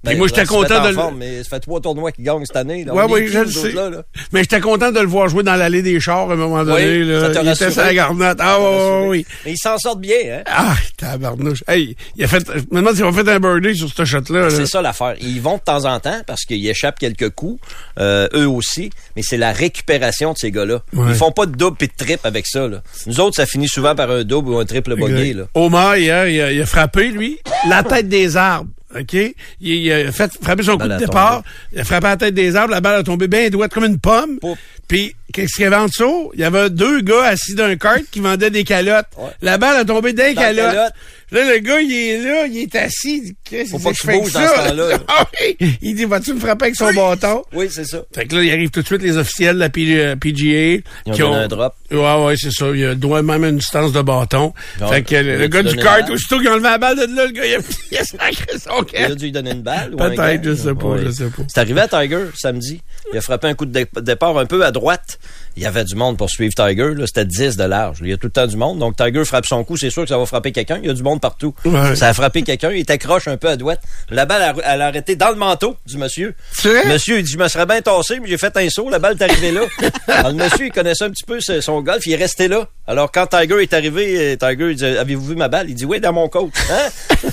[0.07, 2.23] Ben, Puis moi, j'étais il content de le- forme, mais ça fait trois tournois qu'il
[2.23, 2.85] gagne cette année.
[2.85, 2.93] Là.
[2.93, 3.71] Ouais, oui, je le sais.
[3.71, 4.03] là, là?
[4.31, 6.99] Mais j'étais content de le voir jouer dans l'allée des chars à un moment donné.
[6.99, 7.19] Oui, là.
[7.21, 7.71] ça il était rassuré.
[7.71, 8.37] sur la garnotte.
[8.41, 8.57] Ah,
[9.05, 9.25] oui.
[9.45, 10.43] Mais ils s'en sortent bien, hein?
[10.47, 11.63] Ah, tabarnouche.
[11.67, 14.41] Hey, il a fait, je me demande s'il fait un birdie sur ce shot-là.
[14.43, 14.49] là.
[14.49, 15.15] C'est ça l'affaire.
[15.19, 17.59] Ils vont de temps en temps parce qu'ils échappent quelques coups,
[17.99, 20.81] euh, eux aussi, mais c'est la récupération de ces gars-là.
[20.93, 21.05] Ouais.
[21.09, 22.67] Ils font pas de double et de trip avec ça.
[22.67, 22.81] Là.
[23.05, 25.33] Nous autres, ça finit souvent par un double ou un triple bogey.
[25.33, 25.43] Là.
[25.53, 27.39] Omar, il a, il a frappé, lui,
[27.69, 28.69] la tête des arbres.
[28.99, 29.13] OK?
[29.13, 31.43] Il, il a fait frapper son coup de départ.
[31.73, 32.71] Il a frappé la tête des arbres.
[32.71, 34.39] La balle a tombé bien droite comme une pomme.
[34.39, 34.57] Poup.
[34.87, 36.31] Puis, qu'est-ce qu'il y avait en dessous?
[36.33, 39.07] Il y avait deux gars assis d'un kart qui vendaient des calottes.
[39.17, 39.29] Ouais.
[39.41, 40.93] La balle a tombé d'un calotte.
[41.31, 43.17] Là, le gars, il est là, il est assis.
[43.17, 44.47] Il dit, Qu'est-ce Faut que pas je bouge dans ça?
[44.65, 44.97] ce temps-là.
[45.09, 45.77] Ah oui.
[45.81, 47.43] Il dit, vas-tu me frapper avec son bâton?
[47.53, 47.99] Oui, c'est ça.
[48.15, 50.81] Fait que là, il arrive tout de suite les officiels de la P- euh, PGA.
[51.05, 51.73] Ils ont qui un drop.
[51.91, 52.67] Ouais, ouais, c'est ça.
[52.73, 54.53] Il a droit même à une distance de bâton.
[54.79, 57.25] Donc, fait que le, gars du kart, aussitôt qu'il a enlevé la balle de là,
[57.25, 57.59] le gars, il a,
[57.91, 59.93] il a sacré son Il a dû lui donner une balle.
[59.95, 61.43] ou un Peut-être, je sais pas, je sais pas.
[61.47, 62.81] C'est arrivé à Tiger samedi.
[63.11, 65.19] Il a frappé un coup de dé- départ un peu à droite.
[65.55, 66.93] Il y avait du monde pour suivre Tiger.
[66.95, 67.05] là.
[67.07, 67.97] C'était 10 de large.
[68.01, 68.79] Il y a tout le temps du monde.
[68.79, 69.75] Donc Tiger frappe son coup.
[69.77, 70.79] C'est sûr que ça va frapper quelqu'un.
[70.83, 71.53] Il y a du monde partout.
[71.65, 71.95] Ouais.
[71.95, 72.71] Ça a frappé quelqu'un.
[72.71, 73.81] Il t'accroche un peu à droite.
[74.09, 76.35] La balle, a- elle a arrêté dans le manteau du monsieur.
[76.53, 76.87] C'est vrai?
[76.87, 78.89] Monsieur, il dit, je me serais bien tassé, mais j'ai fait un saut.
[78.89, 79.61] La balle est arrivée là.
[80.07, 82.05] Alors, le monsieur, il connaissait un petit peu son golf.
[82.05, 82.67] Il est resté là.
[82.87, 85.69] Alors, quand Tiger est arrivé, euh, Tiger, il dit, avez-vous vu ma balle?
[85.69, 86.53] Il dit, oui, dans mon coach.
[86.71, 86.89] Hein?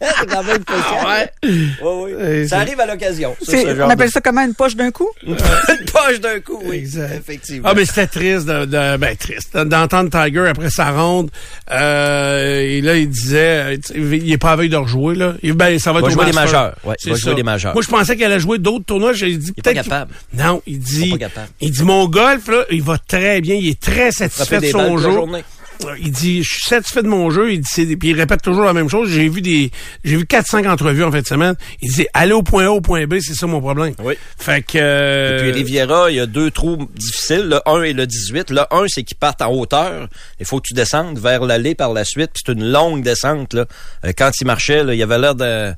[0.00, 0.62] c'est quand même.
[0.68, 1.30] Ah ouais?
[1.82, 2.48] Oui, oui.
[2.48, 3.36] Ça arrive à l'occasion.
[3.48, 5.08] on appelle de- ça comment une poche d'un coup?
[5.26, 5.36] Une
[5.92, 6.76] poche d'un coup, oui.
[6.76, 7.12] Exact.
[7.16, 7.68] Effectivement.
[7.70, 11.30] Ah, mais c'était triste de, de- ben, triste, d'entendre Tiger après sa ronde.
[11.70, 15.34] Euh, et là, il disait, euh, il est pas à veille de rejouer, là.
[15.42, 16.74] Il, ben, ça va, va être jouer des majeurs.
[16.84, 17.72] Ouais, il va jouer des majeurs.
[17.74, 19.12] Moi, je pensais qu'elle allait jouer d'autres tournois.
[19.12, 19.82] J'ai dit, peut-être.
[19.82, 20.14] qu'il- capable.
[20.34, 21.14] Non, il dit,
[21.60, 23.54] il dit, mon golf, là, il va très bien.
[23.54, 25.08] Il est très satisfait de son jeu.
[25.80, 26.00] Journée.
[26.02, 27.52] Il dit, je suis satisfait de mon jeu.
[27.52, 29.10] Il dit, puis il répète toujours la même chose.
[29.10, 29.70] J'ai vu des,
[30.04, 31.54] j'ai vu 4-5 entrevues en fin de semaine.
[31.82, 33.94] Il dit, aller au point A, au point B, c'est ça mon problème.
[34.02, 34.14] Oui.
[34.38, 37.92] Fait que, euh, Et puis Riviera, il y a deux trous difficiles, le 1 et
[37.92, 38.50] le 18.
[38.50, 40.08] Le 1, c'est qu'ils partent en hauteur.
[40.40, 42.30] Il faut que tu descendes vers l'allée par la suite.
[42.34, 43.54] Puis c'est une longue descente.
[43.54, 43.66] Là.
[44.04, 45.46] Euh, quand il marchait, là, il avait l'air d'un...
[45.46, 45.74] euh,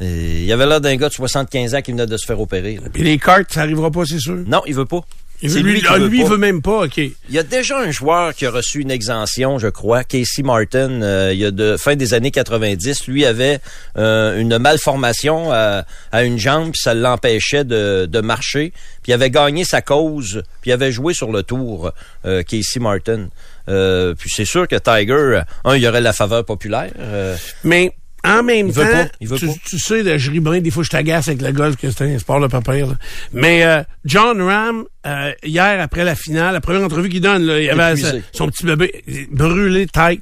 [0.00, 2.78] il y avait l'air d'un gars de 75 ans qui venait de se faire opérer.
[2.92, 4.36] puis les cartes, ça arrivera pas, c'est sûr?
[4.46, 5.00] Non, il veut pas.
[5.42, 6.30] Lui, lui qui veut lui, il pas.
[6.30, 6.96] veut même pas, OK.
[6.96, 11.02] Il y a déjà un joueur qui a reçu une exemption, je crois, Casey Martin,
[11.02, 13.06] euh, il y a de fin des années 90.
[13.06, 13.60] Lui avait
[13.96, 18.72] euh, une malformation à, à une jambe, puis ça l'empêchait de, de marcher.
[19.02, 21.92] Puis il avait gagné sa cause, puis il avait joué sur le tour,
[22.26, 23.28] euh, Casey Martin.
[23.68, 26.90] Euh, puis c'est sûr que Tiger, un, il y aurait la faveur populaire.
[26.98, 27.92] euh, Mais
[28.24, 29.52] en même Il temps, veut pas, il veut tu, pas.
[29.64, 32.04] tu sais, là, je ris bien, des fois je t'agace avec le golf, que c'est
[32.04, 32.94] un sport de là.
[33.32, 37.60] Mais euh, John Ram, euh, hier, après la finale, la première entrevue qu'il donne, là,
[37.60, 40.20] il avait sa- son petit bébé brûlé tête.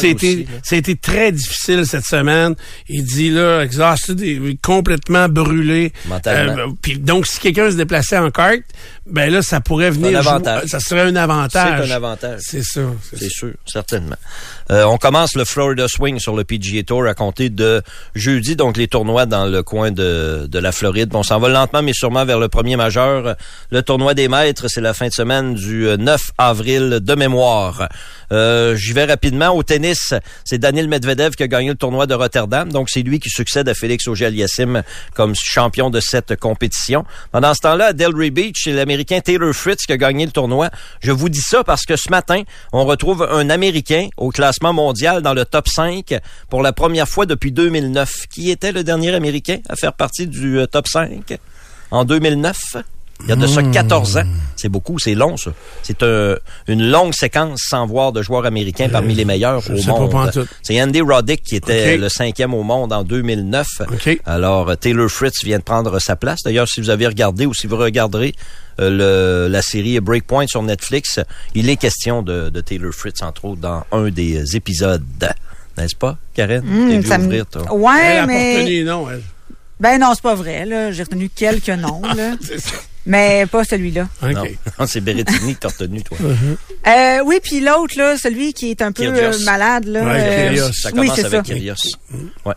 [0.00, 2.54] C'était, c'était très difficile cette semaine.
[2.88, 4.20] Il dit, là, exhausted,
[4.62, 5.92] complètement brûlé.
[6.26, 8.60] Euh, puis donc, si quelqu'un se déplaçait en kart,
[9.06, 10.08] ben là, ça pourrait venir...
[10.18, 11.86] un jouer- ça serait un avantage.
[11.86, 12.40] C'est un avantage.
[12.42, 12.80] C'est ça.
[13.10, 14.16] c'est C'est sûr, certainement.
[14.70, 17.82] Euh, on commence le Florida Swing sur le PGA Tour à de
[18.14, 21.10] jeudi, donc les tournois dans le coin de, de la Floride.
[21.14, 23.36] On s'en va lentement mais sûrement vers le premier majeur.
[23.70, 27.88] Le tournoi des maîtres, c'est la fin de semaine du euh, 9 avril de mémoire.
[28.32, 29.50] Euh, J'y vais rapidement.
[29.50, 30.14] Au tennis,
[30.44, 32.72] c'est Daniel Medvedev qui a gagné le tournoi de Rotterdam.
[32.72, 34.82] Donc, c'est lui qui succède à Félix Auger-Aliassime
[35.14, 37.04] comme champion de cette compétition.
[37.30, 40.70] Pendant ce temps-là, à Delray Beach, c'est l'Américain Taylor Fritz qui a gagné le tournoi.
[41.00, 45.22] Je vous dis ça parce que ce matin, on retrouve un Américain au classement mondial
[45.22, 46.18] dans le top 5
[46.48, 48.26] pour la première fois depuis 2009.
[48.30, 51.38] Qui était le dernier Américain à faire partie du euh, top 5
[51.90, 52.56] en 2009?
[53.24, 54.24] Il y a de ça 14 ans.
[54.56, 55.52] C'est beaucoup, c'est long, ça.
[55.82, 56.36] C'est un-
[56.68, 60.10] une longue séquence sans voir de joueurs américains parmi les meilleurs je au monde.
[60.10, 60.48] pantoute.
[60.62, 63.66] C'est Andy Roddick qui était le cinquième au monde en 2009.
[63.90, 64.20] OK.
[64.24, 66.40] Alors, euh, Taylor Fritz vient de prendre sa place.
[66.44, 68.34] D'ailleurs, si vous avez regardé ou si vous regarderez
[68.80, 71.20] euh, le- la série Breakpoint sur Netflix,
[71.54, 75.04] il est question de, de Taylor Fritz, entre autres, dans un des euh, épisodes.
[75.76, 76.62] N'est-ce pas, Karen?
[76.62, 77.72] T'es vu ça me- ouvrir, toi?
[77.74, 78.56] Ouais, Elle a pas mais.
[78.60, 79.22] retenu, non, elle.
[79.80, 80.64] Ben non, c'est pas vrai.
[80.64, 80.92] là.
[80.92, 82.32] J'ai retenu quelques noms, là.
[83.04, 84.08] Mais pas celui-là.
[84.22, 84.32] OK.
[84.32, 84.44] Non,
[84.78, 86.16] non, c'est Berrettini que t'as retenu, toi.
[86.84, 89.40] Euh, oui, puis l'autre, là, celui qui est un peu Kyrgios.
[89.40, 90.02] euh, malade, là.
[90.04, 90.72] Ouais, euh, Kyrgios.
[90.72, 91.54] Ça oui, commence c'est avec ça.
[91.54, 91.74] Kyrgios.
[92.44, 92.54] Ouais.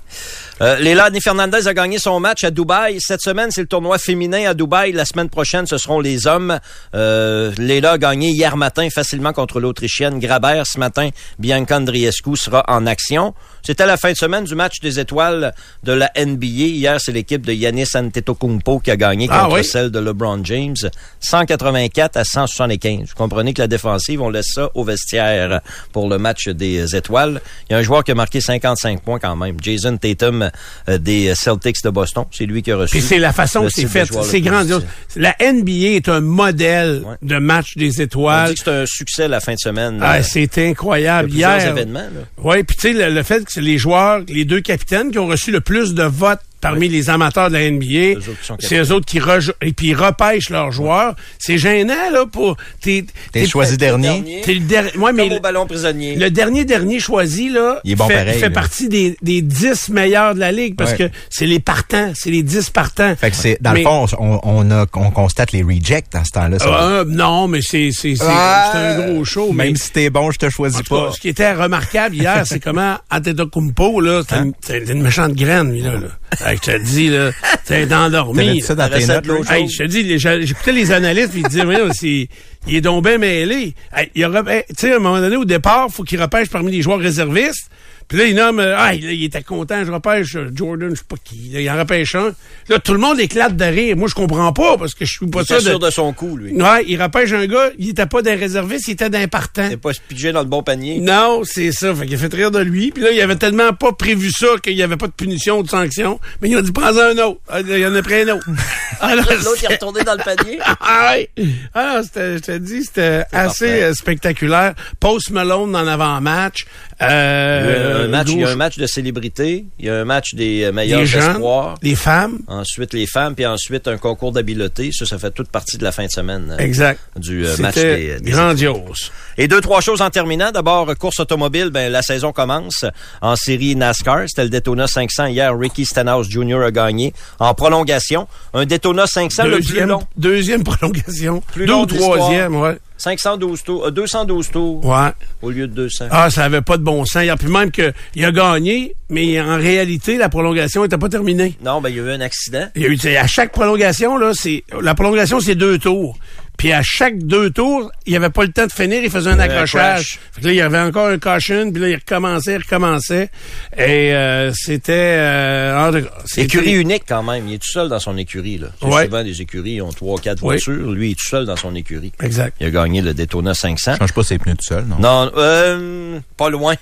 [0.61, 2.97] Euh, Léla Annie Fernandez a gagné son match à Dubaï.
[3.01, 4.93] Cette semaine, c'est le tournoi féminin à Dubaï.
[4.93, 6.59] La semaine prochaine, ce seront les hommes.
[6.95, 10.61] Euh, Léla a gagné hier matin facilement contre l'Autrichienne Graber.
[10.65, 13.33] Ce matin, Bianca Andriescu sera en action.
[13.63, 15.53] C'était la fin de semaine du match des étoiles
[15.83, 16.45] de la NBA.
[16.45, 19.65] Hier, c'est l'équipe de Yanis Antetokounmpo qui a gagné Ah contre oui?
[19.65, 20.75] celle de LeBron James.
[21.19, 23.09] 184 à 175.
[23.09, 25.59] Vous comprenez que la défensive, on laisse ça au vestiaire
[25.91, 27.41] pour le match des étoiles.
[27.69, 29.57] Il y a un joueur qui a marqué 55 points quand même.
[29.61, 30.44] Jason Tatum
[30.89, 32.25] euh, des Celtics de Boston.
[32.31, 32.91] C'est lui qui a reçu.
[32.97, 34.05] Puis c'est la façon que c'est fait.
[34.23, 34.85] C'est grandiose.
[35.15, 37.15] La NBA est un modèle Ouais.
[37.21, 38.53] de match des étoiles.
[38.57, 39.99] c'est un succès la fin de semaine.
[40.01, 41.29] Ah, Euh, c'est il y a incroyable.
[41.29, 42.07] plusieurs Hier, événements.
[42.43, 45.19] Oui, puis tu sais, le, le fait que c'est les joueurs, les deux capitaines qui
[45.19, 46.39] ont reçu le plus de votes
[46.69, 48.19] parmi les amateurs de la NBA,
[48.59, 49.19] c'est eux autres qui
[49.61, 51.15] et puis ils repêchent leurs joueurs.
[51.39, 52.57] C'est gênant, là, pour...
[52.81, 53.05] T'es
[53.47, 54.41] choisi dernier.
[54.43, 54.97] T'es le dernier...
[54.97, 56.15] Ouais, mais Comme le, au ballon prisonnier.
[56.15, 58.53] le dernier dernier choisi, là, Il est bon fait, pareil, fait là.
[58.53, 60.97] partie des, des 10 meilleurs de la Ligue parce Ouais.
[61.09, 63.15] que c'est les partants, c'est les 10 partants.
[63.15, 66.23] Fait que c'est, dans Mais- le fond, on, on, a, on constate les rejects dans
[66.23, 66.57] ce temps-là.
[66.61, 69.51] Ah, non, mais c'est c'est c'est Ah, c'est un gros show.
[69.53, 71.11] mais- Même si t'es bon, je te choisis En tout cas, pas.
[71.11, 74.51] ce qui était remarquable hier, c'est comment Antetokounmpo, là, c'était Hein?
[74.93, 75.93] une méchante graine, lui, là.
[75.93, 75.99] là.
[76.45, 77.31] Hey, je te dis, là,
[77.63, 78.61] c'est endormi.
[78.61, 79.25] Ça dans tes notes.
[79.51, 82.27] Hey, je te dis, j'écoutais les analystes, puis ils disaient, Voyons, c'est,
[82.67, 83.73] il est donc bien mêlé.
[83.95, 86.21] Hey, il y aura- hey, tu sais, à un moment donné, au départ, faut qu'il
[86.21, 87.69] repêche parmi les joueurs réservistes.
[88.07, 90.95] Puis là, il nomme, euh, ah, là, il était content, je repêche euh, Jordan, je
[90.99, 92.33] sais pas qui, là, il en repêche un.
[92.69, 93.97] Là, tout le monde éclate de rire.
[93.97, 95.69] Moi, je comprends pas, parce que je suis pas Il ça était de...
[95.71, 96.53] sûr de son coup, lui.
[96.53, 99.67] Ouais, il repêche un gars, il était pas d'un réserviste, il était d'un partant.
[99.71, 100.99] Il pas pigé dans le bon panier.
[100.99, 101.93] Non, c'est ça.
[101.95, 102.91] Fait qu'il a fait rire de lui.
[102.91, 105.63] Puis là, il avait tellement pas prévu ça qu'il n'y avait pas de punition ou
[105.63, 106.19] de sanction.
[106.41, 107.39] Mais il a dit, prends-en un autre.
[107.49, 108.45] Ah, Il y en a pris un autre.
[109.01, 110.57] Ah, là, L'autre, il est retourné dans le panier.
[110.79, 111.29] Ah, ouais.
[111.73, 113.83] Ah, c'était- je te dis, c'était assez parfait.
[113.83, 114.73] euh, spectaculaire.
[115.01, 116.65] Post Malone en avant-match.
[117.01, 119.89] Il y a Euh, un match, il y a un match de célébrité, il y
[119.89, 121.75] a un match des euh, meilleurs les espoirs.
[121.81, 122.39] les femmes.
[122.47, 124.91] Ensuite, les femmes, puis ensuite, un concours d'habileté.
[124.93, 126.99] Ça, ça fait toute partie de la fin de semaine euh, Exact.
[127.17, 129.11] du euh, match des, des grandiose.
[129.37, 130.51] Et deux, trois choses en terminant.
[130.51, 132.85] D'abord, course automobile, ben, la saison commence
[133.21, 134.23] en série NASCAR.
[134.27, 135.57] C'était le Daytona 500 hier.
[135.57, 136.61] Ricky Stenhouse Jr.
[136.63, 138.27] a gagné en prolongation.
[138.53, 140.03] Un Daytona 500 le plus Deuxième, long.
[140.15, 141.41] deuxième prolongation.
[141.51, 142.77] Plus Deux long ou troisième, ouais.
[142.97, 145.09] 512 tours, euh, 212 tours Ouais.
[145.41, 146.05] au lieu de 200.
[146.11, 147.25] Ah, ça avait pas de bon sens.
[147.39, 151.57] Puis même que il a gagné, mais en réalité, la prolongation n'était pas terminée.
[151.63, 152.67] Non, ben, il y a eu un accident.
[152.75, 156.17] Il y a eu, à chaque prolongation, là, c'est, la prolongation, c'est deux tours.
[156.57, 159.29] Puis à chaque deux tours, il n'y avait pas le temps de finir, il faisait
[159.29, 159.69] un accrochage.
[159.73, 160.19] crash.
[160.33, 163.29] Fait que là, il y avait encore un caution, puis là, il recommençait, il recommençait.
[163.77, 164.93] Et euh, c'était...
[164.93, 167.47] Euh, c'était- Écurie unique quand même.
[167.47, 168.57] Il est tout seul dans son écurie.
[168.57, 168.67] Là.
[168.81, 169.05] Ouais.
[169.05, 170.55] Souvent, des écuries ont trois, quatre Oui.
[170.55, 170.91] voitures.
[170.91, 172.11] Lui, il est tout seul dans son écurie.
[172.21, 172.55] Exact.
[172.59, 173.95] Il a gagné le Daytona 500.
[173.99, 174.97] Change pas ses pneus tout seul, non?
[174.99, 176.75] Non, euh, pas loin.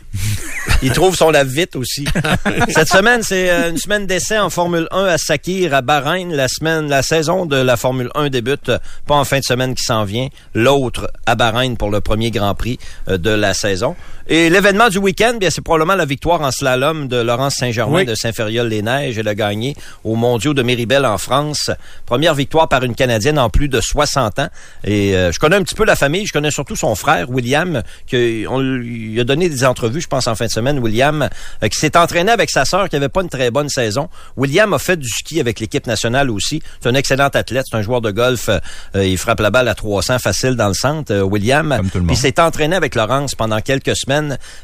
[0.81, 2.05] Il trouve son lave-vite aussi.
[2.69, 6.33] Cette semaine, c'est une semaine d'essai en Formule 1 à Sakir, à Bahreïn.
[6.35, 8.71] La semaine, la saison de la Formule 1 débute
[9.07, 10.27] pas en fin de semaine qui s'en vient.
[10.53, 13.95] L'autre à Bahreïn pour le premier Grand Prix euh, de la saison.
[14.29, 18.05] Et l'événement du week-end, bien, c'est probablement la victoire en slalom de Laurence Saint-Germain Oui.
[18.05, 19.17] de Saint-Fériol-les-Neiges.
[19.17, 21.69] Elle a gagné aux mondiaux de Méribel en France.
[22.05, 24.47] Première victoire par une Canadienne en plus de 60 ans.
[24.85, 26.25] Et euh, je connais un petit peu la famille.
[26.25, 30.27] Je connais surtout son frère, William, qui on lui a donné des entrevues, je pense,
[30.27, 30.79] en fin de semaine.
[30.79, 31.27] William,
[31.61, 34.07] euh, qui s'est entraîné avec sa sœur, qui avait pas une très bonne saison.
[34.37, 36.63] William a fait du ski avec l'équipe nationale aussi.
[36.81, 37.65] C'est un excellent athlète.
[37.69, 38.47] C'est un joueur de golf.
[38.95, 41.73] Euh, il frappe la balle à 300 facile dans le centre, euh, William.
[41.75, 42.11] Comme tout le Puis monde.
[42.15, 44.12] il s'est entraîné avec Laurence pendant quelques semaines.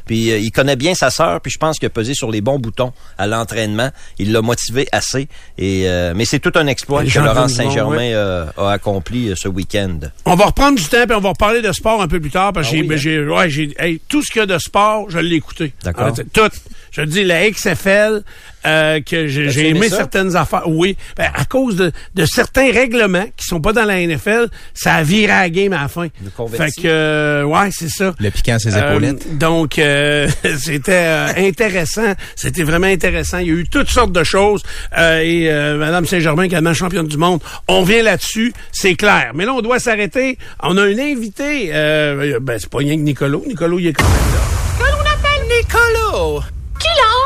[0.06, 1.40] Puis euh, il connaît bien sa sœur.
[1.40, 3.90] Puis je pense qu'il a pesé sur les bons boutons à l'entraînement.
[4.18, 5.28] Il l'a motivé assez.
[5.58, 8.14] Et euh, mais c'est tout un exploit que Laurence Saint-Germain ouais.
[8.14, 9.98] euh, a accompli ce week-end.
[10.24, 12.52] On va reprendre du temps, puis on va reparler de sport un peu plus tard,
[12.52, 13.48] parce que Ah j'ai, oui, hein?
[13.48, 15.72] ouais, hey, tout ce qu'il y a de sport, je l'ai écouté.
[15.82, 16.14] D'accord.
[16.16, 16.50] Ah, tout.
[16.90, 18.22] Je dis, la XFL,
[18.66, 19.96] euh, que j'ai, aimé ça?
[19.96, 20.64] certaines affaires.
[20.68, 20.96] Oui.
[21.16, 25.02] Ben, à cause de, de certains règlements qui sont pas dans la NFL, ça a
[25.02, 26.08] viré à la game à la fin.
[26.52, 28.14] Fait que, euh, ouais, c'est ça.
[28.18, 29.38] Le piquant à ses Euh, épaulettes.
[29.38, 32.14] donc, euh, c'était euh, intéressant.
[32.36, 33.38] C'était vraiment intéressant.
[33.38, 34.62] Il y a eu toutes sortes de choses.
[34.96, 39.32] Euh, et euh, Madame Saint-Germain, également championne du monde, on vient là-dessus, c'est clair.
[39.34, 40.38] Mais là, on doit s'arrêter.
[40.62, 41.70] On a un invité.
[41.72, 43.44] Euh, ben, c'est pas rien que Nicolo.
[43.46, 44.86] Nicolo, il est quand même là.
[44.96, 46.40] On appelle Nicolo.
[46.78, 47.19] Qui l'entre?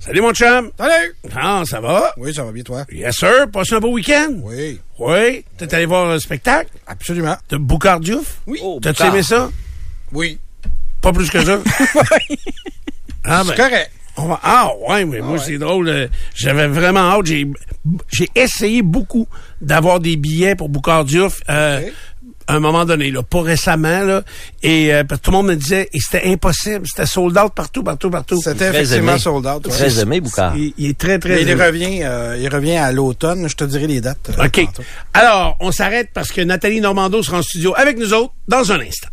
[0.00, 0.70] Salut, mon chum.
[0.78, 1.14] Salut!
[1.36, 2.12] Ah, ça va?
[2.16, 2.84] Oui, ça va bien, toi?
[2.90, 3.46] Yes, sir.
[3.52, 4.32] Passe un beau week-end?
[4.42, 5.44] Oui, Oui.
[5.58, 6.70] T'es allé voir un spectacle?
[6.86, 7.36] Absolument.
[7.50, 8.38] de Boucard Diouf?
[8.46, 8.58] Oui.
[8.62, 9.50] Oh, T'as-tu aimé ça?
[10.12, 10.38] Oui.
[11.02, 11.58] Pas plus que ça?
[13.22, 13.90] Ah, C'est ben, correct.
[14.16, 15.90] on va- ah ouais, mais moi c'est drôle.
[15.90, 17.26] euh, J'avais vraiment hâte.
[17.26, 17.46] J'ai
[18.10, 19.28] j'ai essayé beaucoup
[19.60, 21.42] d'avoir des billets pour Boucard Diouf.
[21.50, 21.82] euh,
[22.50, 24.22] À un moment donné, là, pas récemment, là,
[24.62, 27.52] et euh, parce que tout le monde me disait, et c'était impossible, c'était sold out
[27.54, 28.40] partout, partout, partout.
[28.42, 29.20] C'était Très effectivement aimé.
[29.20, 29.66] sold out.
[29.66, 29.72] ouais.
[29.72, 30.56] Très aimé, Boucard.
[30.56, 33.48] Il, il est très, très Mais il revient, euh, il revient à l'automne.
[33.48, 34.30] Je te dirai les dates.
[34.36, 34.64] euh, OK.
[34.66, 34.82] tantôt.
[35.14, 38.80] Alors, on s'arrête parce que Nathalie Normando sera en studio avec nous autres dans un
[38.80, 39.10] instant.